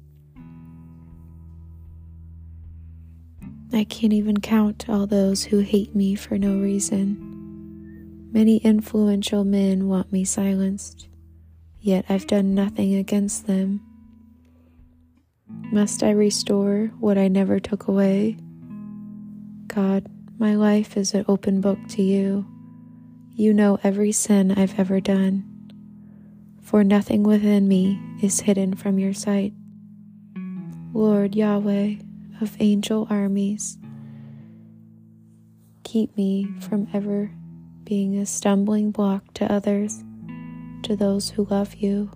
I 3.73 3.85
can't 3.85 4.13
even 4.13 4.39
count 4.39 4.87
all 4.87 5.07
those 5.07 5.45
who 5.45 5.59
hate 5.59 5.95
me 5.95 6.13
for 6.13 6.37
no 6.37 6.59
reason. 6.59 8.29
Many 8.31 8.57
influential 8.57 9.43
men 9.43 9.87
want 9.87 10.11
me 10.11 10.25
silenced, 10.25 11.07
yet 11.79 12.05
I've 12.07 12.27
done 12.27 12.53
nothing 12.53 12.93
against 12.93 13.47
them. 13.47 13.81
Must 15.71 16.03
I 16.03 16.11
restore 16.11 16.91
what 16.99 17.17
I 17.17 17.27
never 17.27 17.59
took 17.59 17.87
away? 17.87 18.37
God, 19.65 20.05
my 20.37 20.53
life 20.53 20.95
is 20.95 21.15
an 21.15 21.25
open 21.27 21.59
book 21.59 21.79
to 21.89 22.03
you. 22.03 22.45
You 23.35 23.55
know 23.55 23.79
every 23.81 24.11
sin 24.11 24.51
I've 24.51 24.79
ever 24.79 24.99
done, 24.99 25.49
for 26.61 26.83
nothing 26.83 27.23
within 27.23 27.67
me 27.67 27.99
is 28.21 28.41
hidden 28.41 28.75
from 28.75 28.99
your 28.99 29.13
sight. 29.13 29.53
Lord 30.93 31.35
Yahweh, 31.35 31.95
of 32.43 32.57
angel 32.59 33.07
armies. 33.09 33.77
Keep 35.85 36.17
me 36.17 36.45
from 36.59 36.87
ever 36.93 37.31
being 37.85 38.17
a 38.17 38.25
stumbling 38.25 38.91
block 38.91 39.33
to 39.33 39.49
others, 39.49 40.03
to 40.83 40.95
those 40.95 41.29
who 41.29 41.45
love 41.45 41.75
you. 41.75 42.11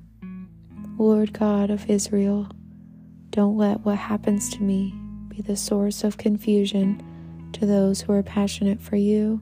Lord 0.97 1.31
God 1.31 1.69
of 1.69 1.89
Israel, 1.89 2.49
don't 3.29 3.57
let 3.57 3.85
what 3.85 3.97
happens 3.97 4.49
to 4.49 4.61
me 4.61 4.93
be 5.29 5.41
the 5.41 5.55
source 5.55 6.03
of 6.03 6.17
confusion 6.17 7.01
to 7.53 7.65
those 7.65 8.01
who 8.01 8.11
are 8.11 8.23
passionate 8.23 8.81
for 8.81 8.97
you. 8.97 9.41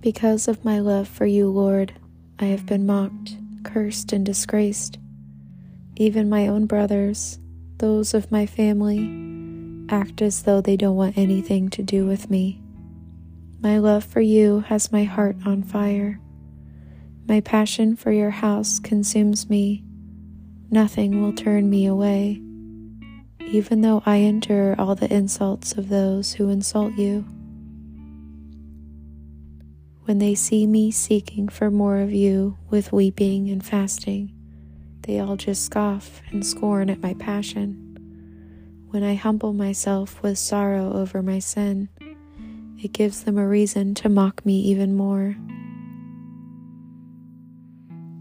Because 0.00 0.48
of 0.48 0.64
my 0.64 0.80
love 0.80 1.06
for 1.06 1.26
you, 1.26 1.48
Lord, 1.48 1.92
I 2.40 2.46
have 2.46 2.66
been 2.66 2.84
mocked, 2.84 3.36
cursed, 3.62 4.12
and 4.12 4.26
disgraced. 4.26 4.98
Even 5.96 6.28
my 6.28 6.46
own 6.46 6.66
brothers, 6.66 7.38
those 7.78 8.14
of 8.14 8.30
my 8.30 8.46
family, 8.46 9.20
act 9.90 10.22
as 10.22 10.42
though 10.44 10.60
they 10.60 10.76
don't 10.76 10.96
want 10.96 11.18
anything 11.18 11.68
to 11.68 11.82
do 11.82 12.06
with 12.06 12.30
me. 12.30 12.62
My 13.60 13.78
love 13.78 14.02
for 14.02 14.20
you 14.20 14.60
has 14.60 14.90
my 14.90 15.04
heart 15.04 15.36
on 15.44 15.62
fire. 15.62 16.18
My 17.28 17.40
passion 17.40 17.94
for 17.94 18.10
your 18.10 18.30
house 18.30 18.78
consumes 18.78 19.48
me. 19.50 19.84
Nothing 20.70 21.22
will 21.22 21.34
turn 21.34 21.68
me 21.68 21.86
away, 21.86 22.42
even 23.40 23.82
though 23.82 24.02
I 24.06 24.16
endure 24.16 24.74
all 24.80 24.94
the 24.94 25.12
insults 25.12 25.72
of 25.72 25.90
those 25.90 26.32
who 26.32 26.48
insult 26.48 26.94
you. 26.94 27.26
When 30.04 30.18
they 30.18 30.34
see 30.34 30.66
me 30.66 30.90
seeking 30.90 31.48
for 31.48 31.70
more 31.70 31.98
of 31.98 32.12
you 32.12 32.56
with 32.70 32.92
weeping 32.92 33.50
and 33.50 33.64
fasting, 33.64 34.32
they 35.02 35.18
all 35.18 35.36
just 35.36 35.64
scoff 35.64 36.22
and 36.30 36.46
scorn 36.46 36.88
at 36.90 37.02
my 37.02 37.14
passion. 37.14 37.88
When 38.90 39.02
I 39.02 39.14
humble 39.14 39.52
myself 39.52 40.22
with 40.22 40.38
sorrow 40.38 40.92
over 40.92 41.22
my 41.22 41.38
sin, 41.38 41.88
it 42.82 42.92
gives 42.92 43.24
them 43.24 43.38
a 43.38 43.46
reason 43.46 43.94
to 43.96 44.08
mock 44.08 44.44
me 44.44 44.60
even 44.60 44.94
more. 44.94 45.36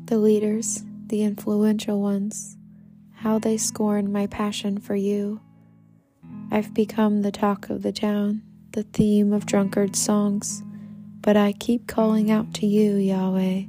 The 0.06 0.18
leaders, 0.18 0.84
the 1.08 1.24
influential 1.24 2.02
ones, 2.02 2.58
how 3.16 3.38
they 3.38 3.58
scorn 3.58 4.12
my 4.12 4.28
passion 4.28 4.80
for 4.80 4.96
you. 4.96 5.42
I've 6.52 6.74
become 6.74 7.22
the 7.22 7.32
talk 7.32 7.70
of 7.70 7.82
the 7.82 7.92
town, 7.92 8.42
the 8.72 8.84
theme 8.84 9.34
of 9.34 9.46
drunkard 9.46 9.96
songs, 9.96 10.64
but 11.22 11.38
I 11.38 11.54
keep 11.54 11.88
calling 11.88 12.32
out 12.32 12.54
to 12.56 12.66
you, 12.66 12.96
Yahweh. 12.96 13.64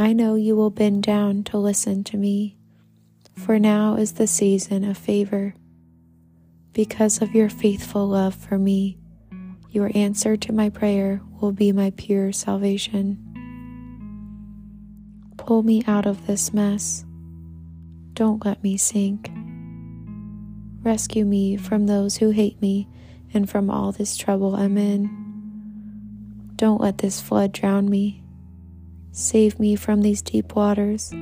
I 0.00 0.14
know 0.14 0.34
you 0.34 0.56
will 0.56 0.70
bend 0.70 1.02
down 1.02 1.44
to 1.44 1.58
listen 1.58 2.04
to 2.04 2.16
me, 2.16 2.56
for 3.36 3.58
now 3.58 3.96
is 3.96 4.12
the 4.12 4.26
season 4.26 4.82
of 4.82 4.96
favor. 4.96 5.54
Because 6.72 7.20
of 7.20 7.34
your 7.34 7.50
faithful 7.50 8.08
love 8.08 8.34
for 8.34 8.56
me, 8.58 8.96
your 9.68 9.90
answer 9.94 10.38
to 10.38 10.52
my 10.54 10.70
prayer 10.70 11.20
will 11.38 11.52
be 11.52 11.70
my 11.70 11.92
pure 11.98 12.32
salvation. 12.32 13.18
Pull 15.36 15.64
me 15.64 15.84
out 15.86 16.06
of 16.06 16.26
this 16.26 16.54
mess. 16.54 17.04
Don't 18.14 18.42
let 18.42 18.62
me 18.62 18.78
sink. 18.78 19.30
Rescue 20.82 21.26
me 21.26 21.58
from 21.58 21.86
those 21.86 22.16
who 22.16 22.30
hate 22.30 22.58
me 22.62 22.88
and 23.34 23.50
from 23.50 23.68
all 23.68 23.92
this 23.92 24.16
trouble 24.16 24.56
I'm 24.56 24.78
in. 24.78 25.10
Don't 26.56 26.80
let 26.80 26.96
this 26.96 27.20
flood 27.20 27.52
drown 27.52 27.90
me. 27.90 28.19
Save 29.12 29.58
me 29.58 29.74
from 29.74 30.02
these 30.02 30.22
deep 30.22 30.54
waters, 30.54 31.12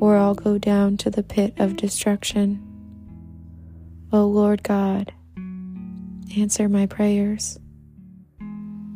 or 0.00 0.16
I'll 0.16 0.34
go 0.34 0.56
down 0.56 0.96
to 0.98 1.10
the 1.10 1.22
pit 1.22 1.52
of 1.58 1.76
destruction. 1.76 2.64
O 4.10 4.26
Lord 4.26 4.62
God, 4.62 5.12
answer 6.38 6.70
my 6.70 6.86
prayers. 6.86 7.58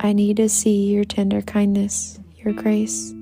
I 0.00 0.14
need 0.14 0.38
to 0.38 0.48
see 0.48 0.86
your 0.92 1.04
tender 1.04 1.42
kindness, 1.42 2.18
your 2.36 2.54
grace, 2.54 3.12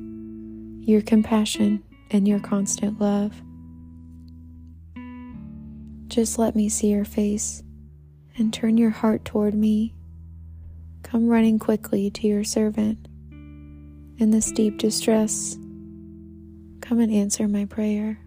your 0.80 1.02
compassion, 1.02 1.82
and 2.12 2.28
your 2.28 2.38
constant 2.38 3.00
love. 3.00 3.42
Just 6.06 6.38
let 6.38 6.54
me 6.54 6.68
see 6.68 6.88
your 6.88 7.04
face 7.04 7.64
and 8.36 8.52
turn 8.52 8.78
your 8.78 8.90
heart 8.90 9.24
toward 9.24 9.54
me. 9.54 9.92
Come 11.02 11.28
running 11.28 11.58
quickly 11.58 12.10
to 12.10 12.28
your 12.28 12.44
servant 12.44 13.08
in 14.20 14.30
this 14.32 14.52
deep 14.52 14.76
distress, 14.76 15.56
come 16.82 17.00
and 17.00 17.10
answer 17.10 17.48
my 17.48 17.64
prayer. 17.64 18.18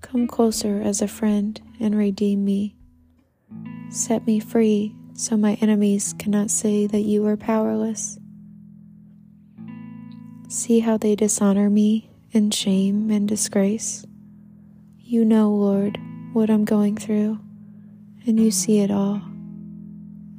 Come 0.00 0.28
closer 0.28 0.80
as 0.80 1.02
a 1.02 1.08
friend 1.08 1.60
and 1.80 1.98
redeem 1.98 2.44
me. 2.44 2.76
Set 3.90 4.24
me 4.24 4.38
free 4.38 4.94
so 5.14 5.36
my 5.36 5.54
enemies 5.60 6.14
cannot 6.20 6.52
say 6.52 6.86
that 6.86 7.00
you 7.00 7.26
are 7.26 7.36
powerless. 7.36 8.16
See 10.48 10.78
how 10.78 10.98
they 10.98 11.16
dishonor 11.16 11.68
me 11.68 12.08
in 12.30 12.52
shame 12.52 13.10
and 13.10 13.26
disgrace. 13.26 14.06
You 15.00 15.24
know, 15.24 15.50
Lord, 15.50 15.98
what 16.32 16.48
I'm 16.48 16.64
going 16.64 16.96
through, 16.96 17.40
and 18.24 18.38
you 18.38 18.52
see 18.52 18.78
it 18.78 18.90
all. 18.92 19.20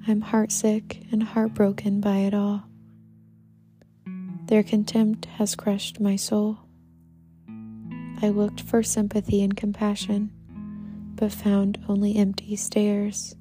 I'm 0.07 0.21
heartsick 0.21 1.11
and 1.11 1.21
heartbroken 1.21 1.99
by 1.99 2.19
it 2.19 2.33
all. 2.33 2.63
Their 4.53 4.61
contempt 4.61 5.25
has 5.39 5.55
crushed 5.55 5.99
my 5.99 6.15
soul. 6.15 6.59
I 8.21 8.29
looked 8.29 8.61
for 8.61 8.83
sympathy 8.83 9.41
and 9.41 9.57
compassion, 9.57 10.31
but 11.15 11.31
found 11.31 11.83
only 11.89 12.17
empty 12.17 12.55
stares. 12.55 13.35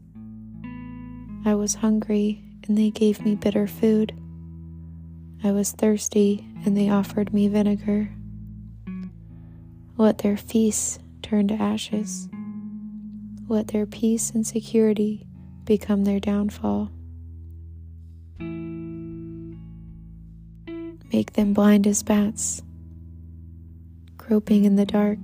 I 1.44 1.54
was 1.54 1.74
hungry, 1.74 2.42
and 2.66 2.78
they 2.78 2.88
gave 2.88 3.26
me 3.26 3.34
bitter 3.34 3.66
food. 3.66 4.18
I 5.44 5.50
was 5.50 5.72
thirsty, 5.72 6.46
and 6.64 6.74
they 6.74 6.88
offered 6.88 7.34
me 7.34 7.46
vinegar. 7.46 8.08
Let 9.98 10.16
their 10.16 10.38
feasts 10.38 10.98
turn 11.20 11.46
to 11.48 11.54
ashes. 11.56 12.26
Let 13.48 13.68
their 13.68 13.84
peace 13.84 14.30
and 14.30 14.46
security 14.46 15.26
become 15.66 16.04
their 16.04 16.20
downfall. 16.20 16.90
Make 21.12 21.34
them 21.34 21.52
blind 21.52 21.86
as 21.86 22.02
bats, 22.02 22.62
groping 24.16 24.64
in 24.64 24.76
the 24.76 24.86
dark. 24.86 25.18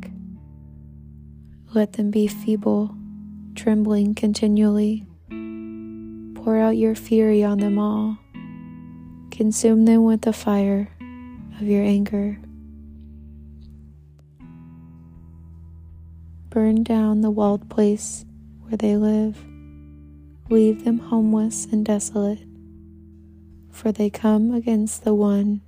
Let 1.72 1.94
them 1.94 2.10
be 2.10 2.26
feeble, 2.26 2.94
trembling 3.54 4.14
continually. 4.14 5.06
Pour 6.34 6.58
out 6.58 6.76
your 6.76 6.94
fury 6.94 7.42
on 7.42 7.60
them 7.60 7.78
all. 7.78 8.18
Consume 9.30 9.86
them 9.86 10.04
with 10.04 10.20
the 10.20 10.34
fire 10.34 10.90
of 11.58 11.62
your 11.62 11.84
anger. 11.84 12.38
Burn 16.50 16.82
down 16.82 17.22
the 17.22 17.30
walled 17.30 17.70
place 17.70 18.26
where 18.60 18.76
they 18.76 18.96
live. 18.96 19.42
Leave 20.50 20.84
them 20.84 20.98
homeless 20.98 21.64
and 21.64 21.82
desolate, 21.86 22.44
for 23.70 23.90
they 23.90 24.10
come 24.10 24.52
against 24.52 25.04
the 25.04 25.14
one 25.14 25.62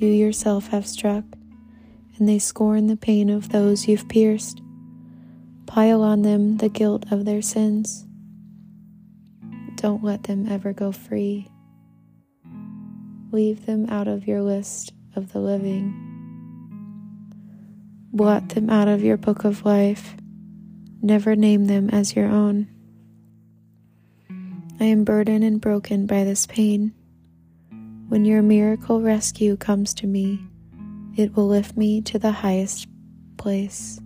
you 0.00 0.08
yourself 0.08 0.68
have 0.68 0.86
struck, 0.86 1.24
and 2.16 2.28
they 2.28 2.38
scorn 2.38 2.86
the 2.86 2.96
pain 2.96 3.28
of 3.28 3.50
those 3.50 3.86
you've 3.86 4.08
pierced. 4.08 4.60
Pile 5.66 6.02
on 6.02 6.22
them 6.22 6.56
the 6.56 6.68
guilt 6.68 7.04
of 7.10 7.24
their 7.24 7.42
sins. 7.42 8.06
Don't 9.76 10.02
let 10.02 10.24
them 10.24 10.46
ever 10.50 10.72
go 10.72 10.92
free. 10.92 11.48
Leave 13.32 13.66
them 13.66 13.88
out 13.88 14.08
of 14.08 14.26
your 14.26 14.42
list 14.42 14.92
of 15.14 15.32
the 15.32 15.38
living. 15.38 15.94
Blot 18.12 18.50
them 18.50 18.68
out 18.68 18.88
of 18.88 19.02
your 19.02 19.16
book 19.16 19.44
of 19.44 19.64
life. 19.64 20.16
Never 21.00 21.36
name 21.36 21.66
them 21.66 21.88
as 21.90 22.16
your 22.16 22.26
own. 22.26 22.68
I 24.80 24.84
am 24.84 25.04
burdened 25.04 25.44
and 25.44 25.60
broken 25.60 26.06
by 26.06 26.24
this 26.24 26.46
pain. 26.46 26.92
When 28.10 28.24
your 28.24 28.42
miracle 28.42 29.00
rescue 29.00 29.56
comes 29.56 29.94
to 29.94 30.08
me, 30.08 30.40
it 31.14 31.36
will 31.36 31.46
lift 31.46 31.76
me 31.76 32.02
to 32.02 32.18
the 32.18 32.32
highest 32.32 32.88
place, 33.36 34.00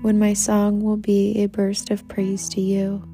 when 0.00 0.18
my 0.18 0.32
song 0.32 0.80
will 0.80 0.96
be 0.96 1.42
a 1.42 1.46
burst 1.48 1.90
of 1.90 2.08
praise 2.08 2.48
to 2.48 2.62
you. 2.62 3.06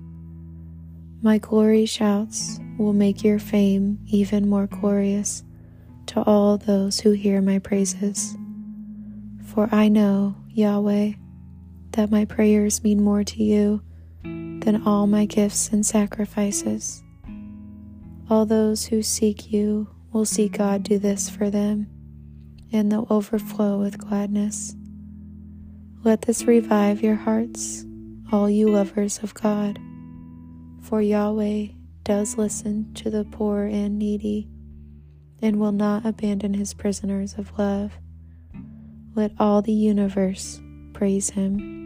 My 1.21 1.39
glory 1.39 1.85
shouts 1.85 2.61
will 2.79 2.93
make 2.93 3.25
your 3.25 3.41
fame 3.41 3.99
even 4.07 4.49
more 4.49 4.69
glorious 4.69 5.43
to 6.07 6.23
all 6.23 6.59
those 6.59 7.01
who 7.01 7.11
hear 7.11 7.43
my 7.43 7.59
praises. 7.59 8.37
For 9.47 9.69
I 9.73 9.89
know, 9.89 10.37
Yahweh, 10.51 11.15
that 11.91 12.13
my 12.13 12.25
prayers 12.25 12.85
mean 12.85 13.03
more 13.03 13.25
to 13.25 13.43
you 13.43 13.83
than 14.23 14.85
all 14.87 15.09
my 15.09 15.25
gifts 15.25 15.71
and 15.71 15.85
sacrifices. 15.85 17.03
All 18.31 18.47
those 18.47 18.87
who 18.87 19.03
seek 19.03 19.53
you 19.53 19.89
will 20.13 20.25
see 20.25 20.49
God 20.49 20.83
do 20.83 20.99
this 20.99 21.31
for 21.31 21.51
them, 21.51 21.89
and 22.73 22.91
they'll 22.91 23.07
overflow 23.11 23.79
with 23.79 23.99
gladness. 23.99 24.75
Let 26.03 26.23
this 26.23 26.45
revive 26.45 27.03
your 27.03 27.17
hearts, 27.17 27.85
all 28.33 28.49
you 28.49 28.69
lovers 28.69 29.19
of 29.19 29.35
God, 29.35 29.79
for 30.83 31.03
Yahweh 31.03 31.69
does 32.05 32.39
listen 32.39 32.93
to 32.95 33.11
the 33.11 33.25
poor 33.25 33.65
and 33.65 33.99
needy, 33.99 34.49
and 35.43 35.61
will 35.61 35.73
not 35.73 36.07
abandon 36.07 36.55
his 36.55 36.75
prisoners 36.75 37.35
of 37.35 37.59
love. 37.59 37.99
Let 39.15 39.33
all 39.39 39.63
the 39.63 39.73
universe 39.73 40.61
praise 40.93 41.31
him. 41.31 41.79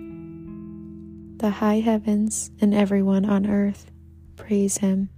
The 1.38 1.50
high 1.50 1.80
heavens 1.80 2.50
and 2.60 2.74
everyone 2.74 3.24
on 3.24 3.46
earth 3.46 3.90
praise 4.36 4.78
him. 4.78 5.10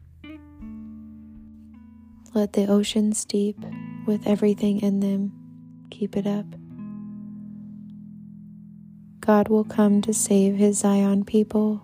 Let 2.36 2.52
the 2.52 2.66
oceans 2.66 3.24
deep, 3.24 3.56
with 4.04 4.26
everything 4.26 4.82
in 4.82 5.00
them, 5.00 5.32
keep 5.88 6.18
it 6.18 6.26
up. 6.26 6.44
God 9.20 9.48
will 9.48 9.64
come 9.64 10.02
to 10.02 10.12
save 10.12 10.56
his 10.56 10.80
Zion 10.80 11.24
people. 11.24 11.82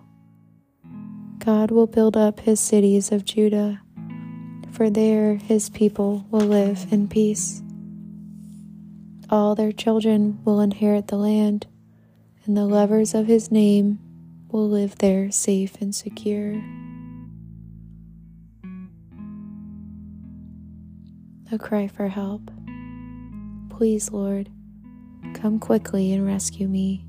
God 1.39 1.71
will 1.71 1.87
build 1.87 2.15
up 2.15 2.41
his 2.41 2.59
cities 2.59 3.11
of 3.11 3.25
Judah, 3.25 3.81
for 4.71 4.91
there 4.91 5.37
his 5.37 5.71
people 5.71 6.27
will 6.29 6.45
live 6.45 6.85
in 6.91 7.07
peace. 7.07 7.63
All 9.31 9.55
their 9.55 9.71
children 9.71 10.39
will 10.45 10.61
inherit 10.61 11.07
the 11.07 11.17
land, 11.17 11.65
and 12.45 12.55
the 12.55 12.67
lovers 12.67 13.15
of 13.15 13.25
his 13.25 13.49
name 13.49 13.97
will 14.49 14.69
live 14.69 14.99
there 14.99 15.31
safe 15.31 15.81
and 15.81 15.95
secure. 15.95 16.61
A 21.53 21.59
cry 21.59 21.87
for 21.87 22.07
help. 22.07 22.49
Please, 23.69 24.11
Lord, 24.11 24.49
come 25.35 25.59
quickly 25.59 26.11
and 26.11 26.25
rescue 26.25 26.67
me. 26.67 27.05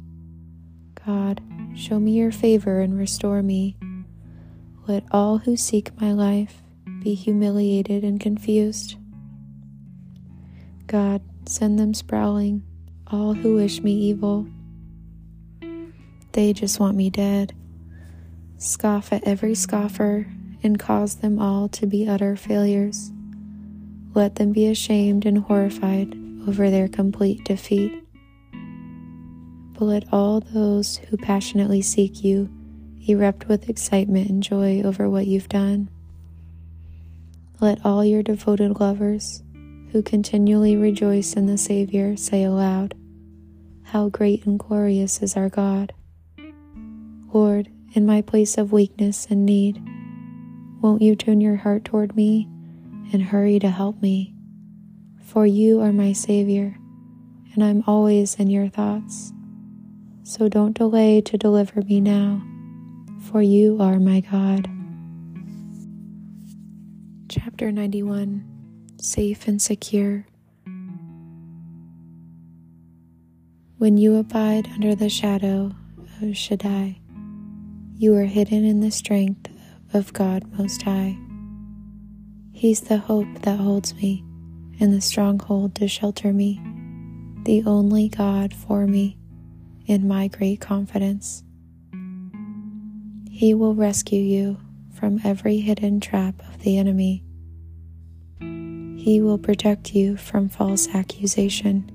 God, 1.06 1.40
show 1.74 1.98
me 1.98 2.12
your 2.12 2.30
favor 2.30 2.80
and 2.80 2.98
restore 2.98 3.42
me. 3.42 3.78
Let 4.86 5.04
all 5.10 5.38
who 5.38 5.56
seek 5.56 5.98
my 5.98 6.12
life 6.12 6.62
be 7.02 7.14
humiliated 7.14 8.04
and 8.04 8.20
confused. 8.20 8.96
God, 10.88 11.22
send 11.46 11.78
them 11.78 11.94
sprawling, 11.94 12.62
all 13.06 13.32
who 13.32 13.54
wish 13.54 13.80
me 13.80 13.92
evil. 13.92 14.46
They 16.32 16.52
just 16.52 16.78
want 16.78 16.98
me 16.98 17.08
dead. 17.08 17.54
Scoff 18.58 19.10
at 19.10 19.24
every 19.24 19.54
scoffer 19.54 20.26
and 20.62 20.78
cause 20.78 21.16
them 21.16 21.38
all 21.38 21.68
to 21.70 21.86
be 21.86 22.06
utter 22.06 22.36
failures. 22.36 23.10
Let 24.14 24.36
them 24.36 24.52
be 24.52 24.66
ashamed 24.66 25.26
and 25.26 25.38
horrified 25.38 26.16
over 26.46 26.70
their 26.70 26.86
complete 26.86 27.44
defeat. 27.44 27.92
But 29.72 29.84
let 29.84 30.04
all 30.12 30.38
those 30.38 30.98
who 30.98 31.16
passionately 31.16 31.82
seek 31.82 32.22
you 32.22 32.48
erupt 33.08 33.48
with 33.48 33.68
excitement 33.68 34.30
and 34.30 34.40
joy 34.40 34.82
over 34.82 35.10
what 35.10 35.26
you've 35.26 35.48
done. 35.48 35.90
Let 37.60 37.84
all 37.84 38.04
your 38.04 38.22
devoted 38.22 38.78
lovers 38.78 39.42
who 39.90 40.00
continually 40.00 40.76
rejoice 40.76 41.34
in 41.34 41.46
the 41.46 41.58
Savior 41.58 42.16
say 42.16 42.44
aloud, 42.44 42.94
How 43.82 44.10
great 44.10 44.46
and 44.46 44.60
glorious 44.60 45.22
is 45.22 45.36
our 45.36 45.48
God! 45.48 45.92
Lord, 47.32 47.68
in 47.94 48.06
my 48.06 48.22
place 48.22 48.58
of 48.58 48.70
weakness 48.70 49.26
and 49.28 49.44
need, 49.44 49.82
won't 50.80 51.02
you 51.02 51.16
turn 51.16 51.40
your 51.40 51.56
heart 51.56 51.84
toward 51.84 52.14
me 52.14 52.48
and 53.12 53.22
hurry 53.22 53.58
to 53.58 53.70
help 53.70 54.00
me. 54.00 54.34
For 55.20 55.46
you 55.46 55.80
are 55.80 55.92
my 55.92 56.12
Savior, 56.12 56.76
and 57.52 57.64
I'm 57.64 57.82
always 57.86 58.34
in 58.36 58.50
your 58.50 58.68
thoughts. 58.68 59.32
So 60.22 60.48
don't 60.48 60.76
delay 60.76 61.20
to 61.20 61.36
deliver 61.36 61.82
me 61.82 62.00
now, 62.00 62.42
for 63.30 63.42
you 63.42 63.78
are 63.80 63.98
my 63.98 64.20
God. 64.20 64.70
Chapter 67.28 67.72
91 67.72 68.44
Safe 69.00 69.46
and 69.48 69.60
Secure. 69.60 70.26
When 73.78 73.98
you 73.98 74.16
abide 74.16 74.68
under 74.68 74.94
the 74.94 75.10
shadow 75.10 75.72
of 76.22 76.36
Shaddai, 76.36 77.00
you 77.96 78.14
are 78.14 78.24
hidden 78.24 78.64
in 78.64 78.80
the 78.80 78.90
strength 78.90 79.50
of 79.92 80.12
God 80.12 80.44
Most 80.58 80.82
High. 80.82 81.18
He's 82.56 82.82
the 82.82 82.98
hope 82.98 83.26
that 83.42 83.58
holds 83.58 83.94
me 83.96 84.24
and 84.78 84.92
the 84.92 85.00
stronghold 85.00 85.74
to 85.74 85.88
shelter 85.88 86.32
me, 86.32 86.62
the 87.42 87.64
only 87.66 88.08
God 88.08 88.54
for 88.54 88.86
me 88.86 89.18
in 89.86 90.06
my 90.06 90.28
great 90.28 90.60
confidence. 90.60 91.42
He 93.28 93.54
will 93.54 93.74
rescue 93.74 94.20
you 94.20 94.58
from 94.94 95.20
every 95.24 95.58
hidden 95.58 95.98
trap 95.98 96.40
of 96.48 96.60
the 96.60 96.78
enemy. 96.78 97.24
He 98.38 99.20
will 99.20 99.38
protect 99.38 99.92
you 99.92 100.16
from 100.16 100.48
false 100.48 100.88
accusation 100.94 101.90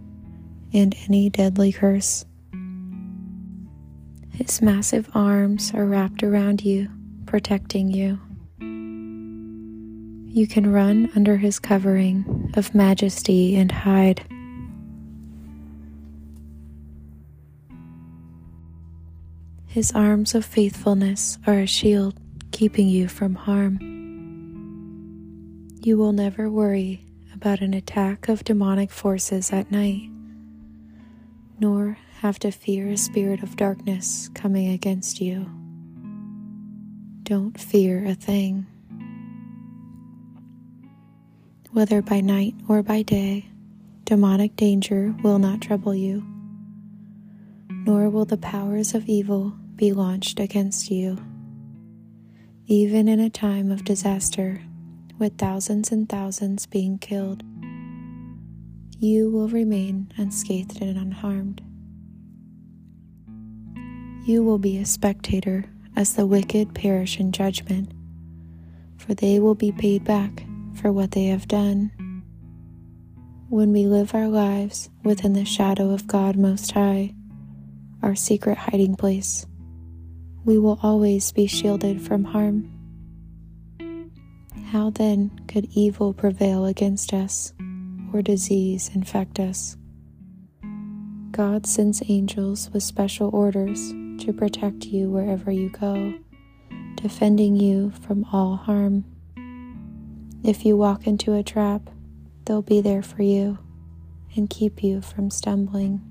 and 0.73 0.93
any 1.07 1.29
deadly 1.29 1.71
curse. 1.71 2.25
His 4.33 4.61
massive 4.61 5.09
arms 5.15 5.71
are 5.73 5.85
wrapped 5.85 6.21
around 6.21 6.65
you, 6.65 6.89
protecting 7.25 7.89
you. 7.89 8.19
You 10.31 10.45
can 10.45 10.71
run 10.71 11.09
under 11.15 11.37
his 11.37 11.57
covering 11.57 12.53
of 12.55 12.75
majesty 12.75 13.55
and 13.55 13.71
hide. 13.71 14.23
His 19.65 19.91
arms 19.91 20.35
of 20.35 20.45
faithfulness 20.45 21.39
are 21.47 21.57
a 21.57 21.65
shield 21.65 22.13
keeping 22.51 22.87
you 22.87 23.07
from 23.07 23.33
harm. 23.33 23.79
You 25.81 25.97
will 25.97 26.11
never 26.11 26.47
worry 26.47 27.05
about 27.33 27.61
an 27.61 27.73
attack 27.73 28.29
of 28.29 28.43
demonic 28.43 28.91
forces 28.91 29.51
at 29.51 29.71
night, 29.71 30.11
nor 31.59 31.97
have 32.19 32.37
to 32.39 32.51
fear 32.51 32.87
a 32.89 32.97
spirit 32.97 33.41
of 33.41 33.55
darkness 33.55 34.29
coming 34.35 34.69
against 34.69 35.21
you. 35.21 35.49
Don't 37.23 37.59
fear 37.59 38.05
a 38.05 38.13
thing. 38.13 38.67
Whether 41.71 42.01
by 42.01 42.21
night 42.21 42.55
or 42.67 42.81
by 42.81 43.03
day, 43.03 43.45
demonic 44.03 44.55
danger 44.55 45.13
will 45.21 45.37
not 45.37 45.61
trouble 45.61 45.93
you, 45.93 46.25
nor 47.69 48.09
will 48.09 48.25
the 48.25 48.37
powers 48.37 48.95
of 48.95 49.07
evil 49.07 49.53
be 49.75 49.93
launched 49.93 50.39
against 50.39 50.89
you. 50.89 51.19
Even 52.65 53.07
in 53.07 53.19
a 53.19 53.29
time 53.29 53.69
of 53.69 53.83
disaster, 53.83 54.63
with 55.19 55.37
thousands 55.37 55.91
and 55.91 56.09
thousands 56.09 56.65
being 56.65 56.97
killed, 56.97 57.43
you 58.97 59.29
will 59.29 59.47
remain 59.47 60.11
unscathed 60.17 60.81
and 60.81 60.97
unharmed. 60.97 61.61
You 64.25 64.43
will 64.43 64.57
be 64.57 64.79
a 64.79 64.87
spectator 64.87 65.65
as 65.95 66.15
the 66.15 66.25
wicked 66.25 66.73
perish 66.73 67.19
in 67.19 67.31
judgment, 67.31 67.91
for 68.97 69.13
they 69.13 69.39
will 69.39 69.55
be 69.55 69.71
paid 69.71 70.03
back 70.03 70.45
for 70.79 70.91
what 70.91 71.11
they 71.11 71.25
have 71.25 71.47
done. 71.47 71.91
When 73.49 73.71
we 73.73 73.85
live 73.85 74.15
our 74.15 74.27
lives 74.27 74.89
within 75.03 75.33
the 75.33 75.43
shadow 75.43 75.91
of 75.91 76.07
God 76.07 76.37
Most 76.37 76.71
High, 76.71 77.13
our 78.01 78.15
secret 78.15 78.57
hiding 78.57 78.95
place, 78.95 79.45
we 80.45 80.57
will 80.57 80.79
always 80.81 81.31
be 81.31 81.47
shielded 81.47 82.01
from 82.01 82.23
harm. 82.23 82.71
How 84.67 84.91
then 84.91 85.31
could 85.47 85.67
evil 85.73 86.13
prevail 86.13 86.65
against 86.65 87.13
us 87.13 87.53
or 88.13 88.21
disease 88.21 88.89
infect 88.93 89.39
us? 89.39 89.75
God 91.31 91.65
sends 91.65 92.03
angels 92.07 92.69
with 92.71 92.83
special 92.83 93.29
orders 93.33 93.91
to 94.23 94.33
protect 94.33 94.85
you 94.85 95.09
wherever 95.09 95.51
you 95.51 95.69
go, 95.69 96.13
defending 96.95 97.55
you 97.55 97.91
from 98.01 98.25
all 98.31 98.55
harm. 98.55 99.05
If 100.43 100.65
you 100.65 100.77
walk 100.77 101.05
into 101.05 101.33
a 101.33 101.43
trap, 101.43 101.89
they'll 102.45 102.61
be 102.61 102.81
there 102.81 103.01
for 103.01 103.21
you 103.21 103.59
and 104.35 104.49
keep 104.49 104.83
you 104.83 105.01
from 105.01 105.29
stumbling. 105.29 106.01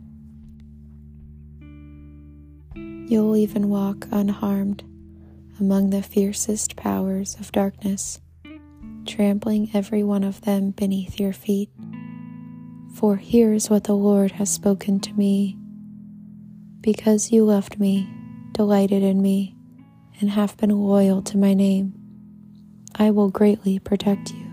You'll 3.09 3.37
even 3.37 3.71
walk 3.71 4.07
unharmed 4.11 4.85
among 5.59 5.91
the 5.91 6.03
fiercest 6.03 6.77
powers 6.77 7.37
of 7.41 7.51
darkness, 7.53 8.21
trampling 9.07 9.71
every 9.73 10.03
one 10.03 10.23
of 10.23 10.43
them 10.43 10.71
beneath 10.73 11.19
your 11.19 11.33
feet. 11.33 11.71
For 12.95 13.17
here's 13.17 13.71
what 13.71 13.85
the 13.85 13.97
Lord 13.97 14.33
has 14.33 14.51
spoken 14.51 15.01
to 15.01 15.13
me. 15.15 15.57
Because 16.83 17.33
you 17.33 17.45
loved 17.45 17.81
me, 17.81 18.09
delighted 18.53 19.03
in 19.03 19.23
me, 19.23 19.57
and 20.21 20.31
have 20.31 20.57
been 20.59 20.71
loyal 20.71 21.23
to 21.23 21.39
my 21.39 21.55
name, 21.55 21.95
I 22.99 23.11
will 23.11 23.31
greatly 23.31 23.79
protect 23.79 24.33
you. 24.33 24.45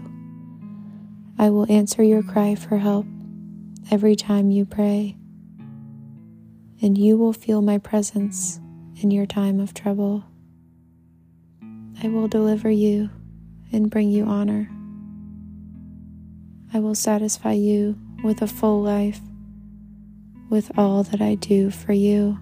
I 1.38 1.49
will 1.49 1.69
answer 1.71 2.03
your 2.03 2.21
cry 2.21 2.55
for 2.55 2.77
help 2.77 3.05
every 3.91 4.15
time 4.15 4.51
you 4.51 4.65
pray 4.65 5.17
and 6.81 6.97
you 6.97 7.17
will 7.17 7.34
feel 7.34 7.62
my 7.62 7.77
presence 7.77 8.60
in 9.01 9.10
your 9.10 9.25
time 9.25 9.60
of 9.60 9.73
trouble. 9.73 10.23
I 12.03 12.08
will 12.10 12.27
deliver 12.27 12.69
you 12.69 13.10
and 13.71 13.89
bring 13.89 14.10
you 14.10 14.25
honor. 14.25 14.69
I 16.73 16.79
will 16.79 16.95
satisfy 16.95 17.53
you 17.53 17.97
with 18.23 18.41
a 18.41 18.47
full 18.47 18.84
life, 18.84 19.21
with 20.49 20.71
all 20.77 21.03
that 21.03 21.21
I 21.21 21.36
do 21.36 21.71
for 21.71 21.93
you. 21.93 22.38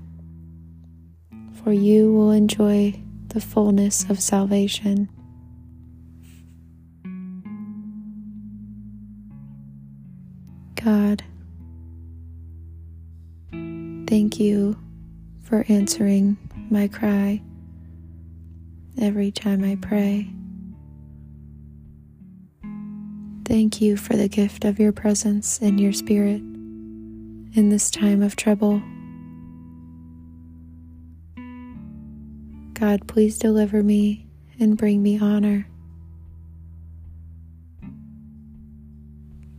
For 1.64 1.72
you 1.72 2.12
will 2.12 2.32
enjoy 2.32 3.00
the 3.28 3.40
fullness 3.40 4.10
of 4.10 4.20
salvation. 4.20 5.10
God, 10.84 11.24
Thank 14.14 14.40
you 14.40 14.78
for 15.42 15.66
answering 15.68 16.38
my 16.70 16.88
cry 16.88 17.42
every 19.02 19.32
time 19.32 19.64
I 19.64 19.76
pray. 19.76 20.30
Thank 23.44 23.82
you 23.82 23.98
for 23.98 24.16
the 24.16 24.28
gift 24.28 24.66
of 24.66 24.78
your 24.78 24.92
presence 24.92 25.60
and 25.62 25.80
your 25.80 25.94
spirit 25.94 26.42
in 26.42 27.70
this 27.70 27.90
time 27.90 28.22
of 28.22 28.36
trouble. 28.36 28.84
God, 32.74 33.08
please 33.08 33.40
deliver 33.40 33.82
me 33.82 34.28
and 34.60 34.78
bring 34.78 35.02
me 35.02 35.18
honor. 35.18 35.68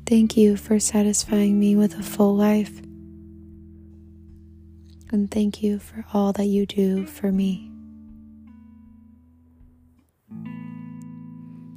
Thank 0.07 0.37
you 0.37 0.57
for 0.57 0.79
satisfying 0.79 1.59
me 1.59 1.77
with 1.77 1.99
a 1.99 2.03
full 2.03 2.37
life 2.37 2.81
and 5.15 5.31
thank 5.31 5.63
you 5.63 5.79
for 5.79 6.05
all 6.13 6.33
that 6.33 6.47
you 6.47 6.67
do 6.67 7.07
for 7.07 7.31
me. 7.31 7.71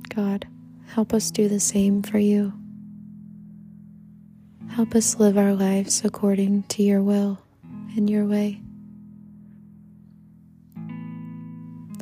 God, 0.09 0.47
help 0.87 1.13
us 1.13 1.29
do 1.29 1.47
the 1.47 1.59
same 1.59 2.01
for 2.01 2.17
you. 2.17 2.51
Help 4.69 4.95
us 4.95 5.19
live 5.19 5.37
our 5.37 5.53
lives 5.53 6.03
according 6.03 6.63
to 6.63 6.81
your 6.81 7.03
will 7.03 7.39
and 7.95 8.09
your 8.09 8.25
way. 8.25 8.59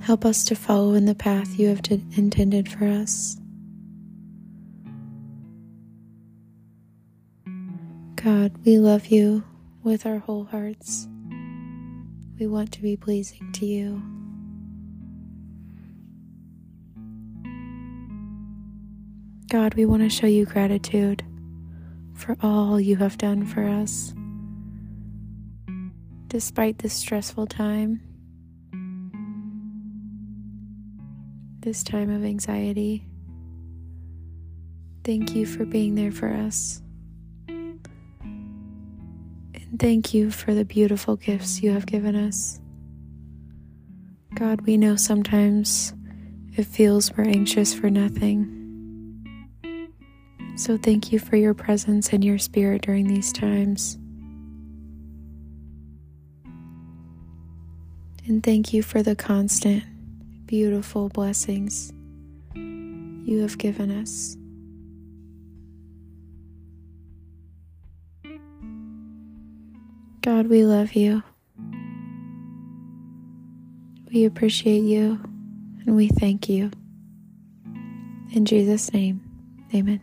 Help 0.02 0.24
us 0.24 0.46
to 0.46 0.56
follow 0.56 0.94
in 0.94 1.06
the 1.06 1.16
path 1.16 1.60
you 1.60 1.68
have 1.68 1.82
intended 2.16 2.72
for 2.72 2.86
us. 2.86 3.38
God, 8.46 8.64
we 8.64 8.78
love 8.78 9.08
you 9.08 9.44
with 9.82 10.06
our 10.06 10.20
whole 10.20 10.44
hearts. 10.44 11.08
We 12.38 12.46
want 12.46 12.72
to 12.74 12.82
be 12.84 12.96
pleasing 12.96 13.52
to 13.54 13.66
you. 13.66 14.04
God, 19.50 19.74
we 19.74 19.88
want 19.88 20.04
to 20.04 20.10
show 20.10 20.28
you 20.28 20.46
gratitude 20.46 21.24
for 22.14 22.38
all 22.40 22.80
you 22.80 22.98
have 22.98 23.18
done 23.18 23.48
for 23.48 23.64
us. 23.64 24.14
Despite 26.28 26.78
this 26.78 26.94
stressful 26.94 27.48
time, 27.48 28.00
this 31.62 31.82
time 31.82 32.12
of 32.12 32.24
anxiety, 32.24 33.08
thank 35.04 35.34
you 35.34 35.48
for 35.48 35.66
being 35.66 35.96
there 35.96 36.12
for 36.12 36.32
us. 36.32 36.84
Thank 39.78 40.14
you 40.14 40.32
for 40.32 40.54
the 40.54 40.64
beautiful 40.64 41.16
gifts 41.18 41.62
you 41.62 41.72
have 41.72 41.86
given 41.86 42.16
us. 42.16 42.60
God, 44.34 44.62
we 44.62 44.78
know 44.78 44.96
sometimes 44.96 45.94
it 46.56 46.66
feels 46.66 47.12
we're 47.12 47.26
anxious 47.26 47.74
for 47.74 47.90
nothing. 47.90 48.52
So 50.56 50.78
thank 50.78 51.12
you 51.12 51.20
for 51.20 51.36
your 51.36 51.54
presence 51.54 52.14
and 52.14 52.24
your 52.24 52.38
spirit 52.38 52.84
during 52.84 53.08
these 53.08 53.34
times. 53.34 53.98
And 58.26 58.42
thank 58.42 58.74
you 58.74 58.82
for 58.82 59.04
the 59.04 59.16
constant, 59.16 59.84
beautiful 60.46 61.10
blessings 61.10 61.92
you 62.56 63.42
have 63.42 63.58
given 63.58 63.92
us. 63.92 64.38
God, 70.26 70.48
we 70.48 70.66
love 70.66 70.94
you. 70.94 71.22
We 74.12 74.26
appreciate 74.26 74.80
you 74.80 75.20
and 75.86 75.96
we 75.96 76.08
thank 76.08 76.50
you. 76.50 76.72
In 78.34 78.44
Jesus' 78.44 78.92
name, 78.92 79.22
amen. 79.72 80.02